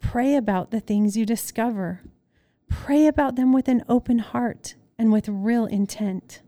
Pray 0.01 0.37
about 0.37 0.71
the 0.71 0.81
things 0.81 1.17
you 1.17 1.25
discover. 1.25 2.03
Pray 2.69 3.07
about 3.07 3.37
them 3.37 3.53
with 3.53 3.69
an 3.69 3.83
open 3.89 4.19
heart 4.19 4.75
and 4.99 5.11
with 5.11 5.29
real 5.29 5.67
intent. 5.67 6.43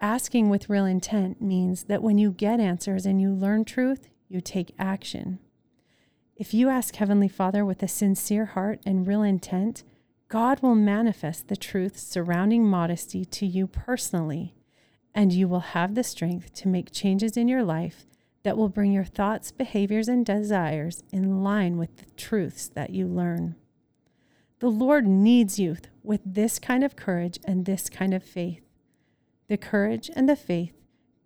Asking 0.00 0.48
with 0.48 0.68
real 0.68 0.86
intent 0.86 1.40
means 1.40 1.84
that 1.84 2.02
when 2.02 2.18
you 2.18 2.30
get 2.30 2.60
answers 2.60 3.06
and 3.06 3.20
you 3.20 3.30
learn 3.30 3.64
truth, 3.64 4.08
you 4.28 4.40
take 4.40 4.74
action. 4.78 5.38
If 6.36 6.52
you 6.52 6.68
ask 6.68 6.96
Heavenly 6.96 7.28
Father 7.28 7.64
with 7.64 7.82
a 7.82 7.88
sincere 7.88 8.46
heart 8.46 8.80
and 8.84 9.06
real 9.06 9.22
intent, 9.22 9.84
God 10.28 10.60
will 10.60 10.74
manifest 10.74 11.46
the 11.46 11.56
truth 11.56 11.98
surrounding 11.98 12.64
modesty 12.64 13.24
to 13.26 13.46
you 13.46 13.66
personally, 13.68 14.54
and 15.14 15.32
you 15.32 15.46
will 15.46 15.60
have 15.60 15.94
the 15.94 16.02
strength 16.02 16.52
to 16.54 16.68
make 16.68 16.90
changes 16.90 17.36
in 17.36 17.46
your 17.46 17.62
life 17.62 18.06
that 18.42 18.56
will 18.56 18.68
bring 18.68 18.92
your 18.92 19.04
thoughts, 19.04 19.52
behaviors, 19.52 20.08
and 20.08 20.26
desires 20.26 21.02
in 21.12 21.42
line 21.42 21.78
with 21.78 21.96
the 21.96 22.10
truths 22.16 22.68
that 22.68 22.90
you 22.90 23.06
learn. 23.06 23.56
The 24.58 24.70
Lord 24.70 25.06
needs 25.06 25.58
youth 25.58 25.88
with 26.02 26.20
this 26.24 26.58
kind 26.58 26.82
of 26.82 26.96
courage 26.96 27.38
and 27.44 27.64
this 27.64 27.88
kind 27.88 28.14
of 28.14 28.22
faith 28.22 28.62
the 29.48 29.56
courage 29.56 30.10
and 30.16 30.28
the 30.28 30.34
faith 30.34 30.72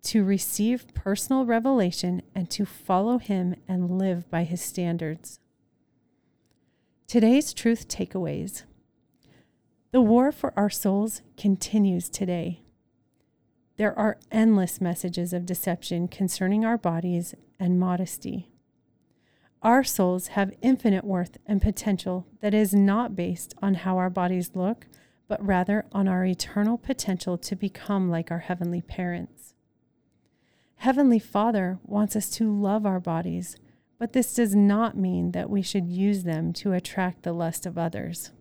to 0.03 0.23
receive 0.23 0.93
personal 0.93 1.43
revelation 1.43 2.21
and 2.35 2.51
to 2.51 2.65
follow 2.65 3.17
Him 3.17 3.55
and 3.67 3.97
live 3.97 4.29
by 4.29 4.43
His 4.43 4.61
standards. 4.61 5.39
Today's 7.07 7.51
truth 7.51 7.87
takeaways. 7.87 8.63
The 9.91 10.01
war 10.01 10.31
for 10.31 10.53
our 10.55 10.69
souls 10.69 11.21
continues 11.35 12.09
today. 12.09 12.61
There 13.75 13.97
are 13.99 14.19
endless 14.31 14.79
messages 14.79 15.33
of 15.33 15.45
deception 15.45 16.07
concerning 16.07 16.63
our 16.63 16.77
bodies 16.77 17.35
and 17.59 17.77
modesty. 17.77 18.47
Our 19.61 19.83
souls 19.83 20.27
have 20.27 20.53
infinite 20.61 21.03
worth 21.03 21.37
and 21.45 21.61
potential 21.61 22.25
that 22.39 22.53
is 22.53 22.73
not 22.73 23.17
based 23.17 23.53
on 23.61 23.73
how 23.73 23.97
our 23.97 24.09
bodies 24.09 24.51
look, 24.53 24.87
but 25.27 25.45
rather 25.45 25.85
on 25.91 26.07
our 26.07 26.23
eternal 26.23 26.77
potential 26.77 27.37
to 27.39 27.55
become 27.57 28.09
like 28.09 28.31
our 28.31 28.39
heavenly 28.39 28.81
parents. 28.81 29.53
Heavenly 30.77 31.19
Father 31.19 31.79
wants 31.83 32.15
us 32.15 32.29
to 32.31 32.49
love 32.49 32.85
our 32.85 33.01
bodies, 33.01 33.57
but 33.99 34.13
this 34.13 34.33
does 34.33 34.55
not 34.55 34.95
mean 34.95 35.33
that 35.33 35.49
we 35.49 35.61
should 35.61 35.89
use 35.89 36.23
them 36.23 36.53
to 36.53 36.71
attract 36.71 37.23
the 37.23 37.33
lust 37.33 37.65
of 37.65 37.77
others. 37.77 38.31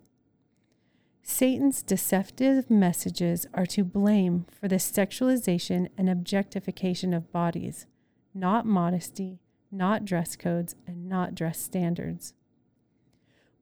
Satan's 1.23 1.83
deceptive 1.83 2.71
messages 2.71 3.47
are 3.55 3.67
to 3.67 3.85
blame 3.85 4.47
for 4.51 4.69
the 4.69 4.77
sexualization 4.77 5.89
and 5.97 6.09
objectification 6.09 7.13
of 7.13 7.31
bodies, 7.31 7.87
not 8.35 8.67
modesty, 8.67 9.41
not 9.71 10.05
dress 10.05 10.35
codes, 10.37 10.75
and 10.87 11.09
not 11.09 11.35
dress 11.35 11.61
standards. 11.61 12.35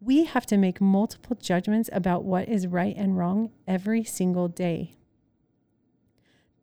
We 0.01 0.25
have 0.25 0.47
to 0.47 0.57
make 0.57 0.81
multiple 0.81 1.37
judgments 1.37 1.91
about 1.93 2.25
what 2.25 2.49
is 2.49 2.67
right 2.67 2.95
and 2.97 3.19
wrong 3.19 3.51
every 3.67 4.05
single 4.05 4.49
day. 4.49 4.97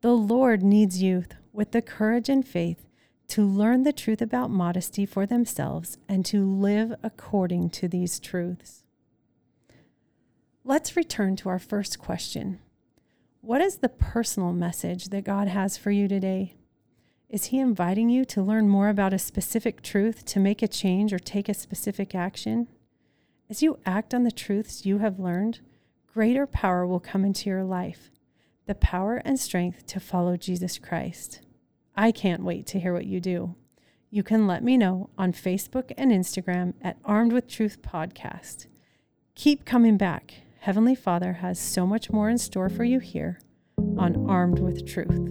The 0.00 0.14
Lord 0.14 0.62
needs 0.62 1.02
youth 1.02 1.34
with 1.52 1.72
the 1.72 1.82
courage 1.82 2.28
and 2.28 2.46
faith 2.46 2.86
to 3.28 3.44
learn 3.44 3.82
the 3.82 3.92
truth 3.92 4.22
about 4.22 4.50
modesty 4.50 5.04
for 5.04 5.26
themselves 5.26 5.98
and 6.08 6.24
to 6.26 6.44
live 6.44 6.94
according 7.02 7.70
to 7.70 7.88
these 7.88 8.18
truths. 8.18 8.84
Let's 10.68 10.96
return 10.96 11.36
to 11.36 11.48
our 11.48 11.60
first 11.60 12.00
question 12.00 12.58
What 13.40 13.60
is 13.60 13.76
the 13.76 13.88
personal 13.88 14.52
message 14.52 15.10
that 15.10 15.22
God 15.22 15.46
has 15.46 15.76
for 15.76 15.92
you 15.92 16.08
today? 16.08 16.56
Is 17.28 17.46
He 17.46 17.60
inviting 17.60 18.10
you 18.10 18.24
to 18.24 18.42
learn 18.42 18.68
more 18.68 18.88
about 18.88 19.12
a 19.12 19.18
specific 19.20 19.80
truth 19.80 20.24
to 20.24 20.40
make 20.40 20.62
a 20.62 20.68
change 20.68 21.12
or 21.12 21.20
take 21.20 21.48
a 21.48 21.54
specific 21.54 22.16
action? 22.16 22.66
As 23.48 23.62
you 23.62 23.78
act 23.86 24.12
on 24.12 24.24
the 24.24 24.32
truths 24.32 24.84
you 24.84 24.98
have 24.98 25.20
learned, 25.20 25.60
greater 26.12 26.48
power 26.48 26.84
will 26.84 26.98
come 26.98 27.24
into 27.24 27.48
your 27.48 27.62
life 27.62 28.10
the 28.66 28.74
power 28.74 29.22
and 29.24 29.38
strength 29.38 29.86
to 29.86 30.00
follow 30.00 30.36
Jesus 30.36 30.78
Christ. 30.78 31.42
I 31.94 32.10
can't 32.10 32.42
wait 32.42 32.66
to 32.66 32.80
hear 32.80 32.92
what 32.92 33.06
you 33.06 33.20
do. 33.20 33.54
You 34.10 34.24
can 34.24 34.48
let 34.48 34.64
me 34.64 34.76
know 34.76 35.10
on 35.16 35.32
Facebook 35.32 35.92
and 35.96 36.10
Instagram 36.10 36.74
at 36.82 36.98
Armed 37.04 37.32
with 37.32 37.46
Truth 37.46 37.82
Podcast. 37.82 38.66
Keep 39.36 39.64
coming 39.64 39.96
back. 39.96 40.34
Heavenly 40.66 40.96
Father 40.96 41.34
has 41.34 41.60
so 41.60 41.86
much 41.86 42.10
more 42.10 42.28
in 42.28 42.38
store 42.38 42.68
for 42.68 42.82
you 42.82 42.98
here 42.98 43.38
on 43.96 44.28
Armed 44.28 44.58
with 44.58 44.84
Truth. 44.84 45.30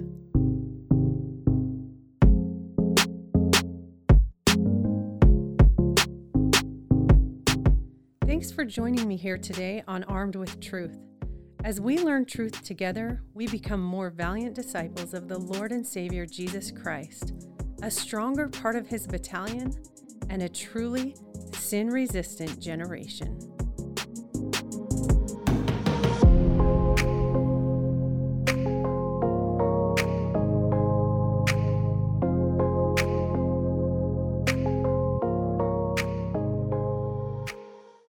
Thanks 8.25 8.49
for 8.49 8.63
joining 8.63 9.05
me 9.05 9.17
here 9.17 9.37
today 9.37 9.83
on 9.89 10.05
Armed 10.05 10.37
with 10.37 10.61
Truth. 10.61 10.97
As 11.65 11.81
we 11.81 11.99
learn 11.99 12.23
truth 12.23 12.63
together, 12.63 13.21
we 13.33 13.45
become 13.45 13.83
more 13.83 14.09
valiant 14.09 14.55
disciples 14.55 15.13
of 15.13 15.27
the 15.27 15.37
Lord 15.37 15.73
and 15.73 15.85
Savior 15.85 16.25
Jesus 16.25 16.71
Christ, 16.71 17.33
a 17.83 17.91
stronger 17.91 18.47
part 18.47 18.77
of 18.77 18.87
his 18.87 19.05
battalion, 19.05 19.73
and 20.29 20.43
a 20.43 20.47
truly 20.47 21.13
sin 21.51 21.89
resistant 21.89 22.57
generation. 22.61 23.54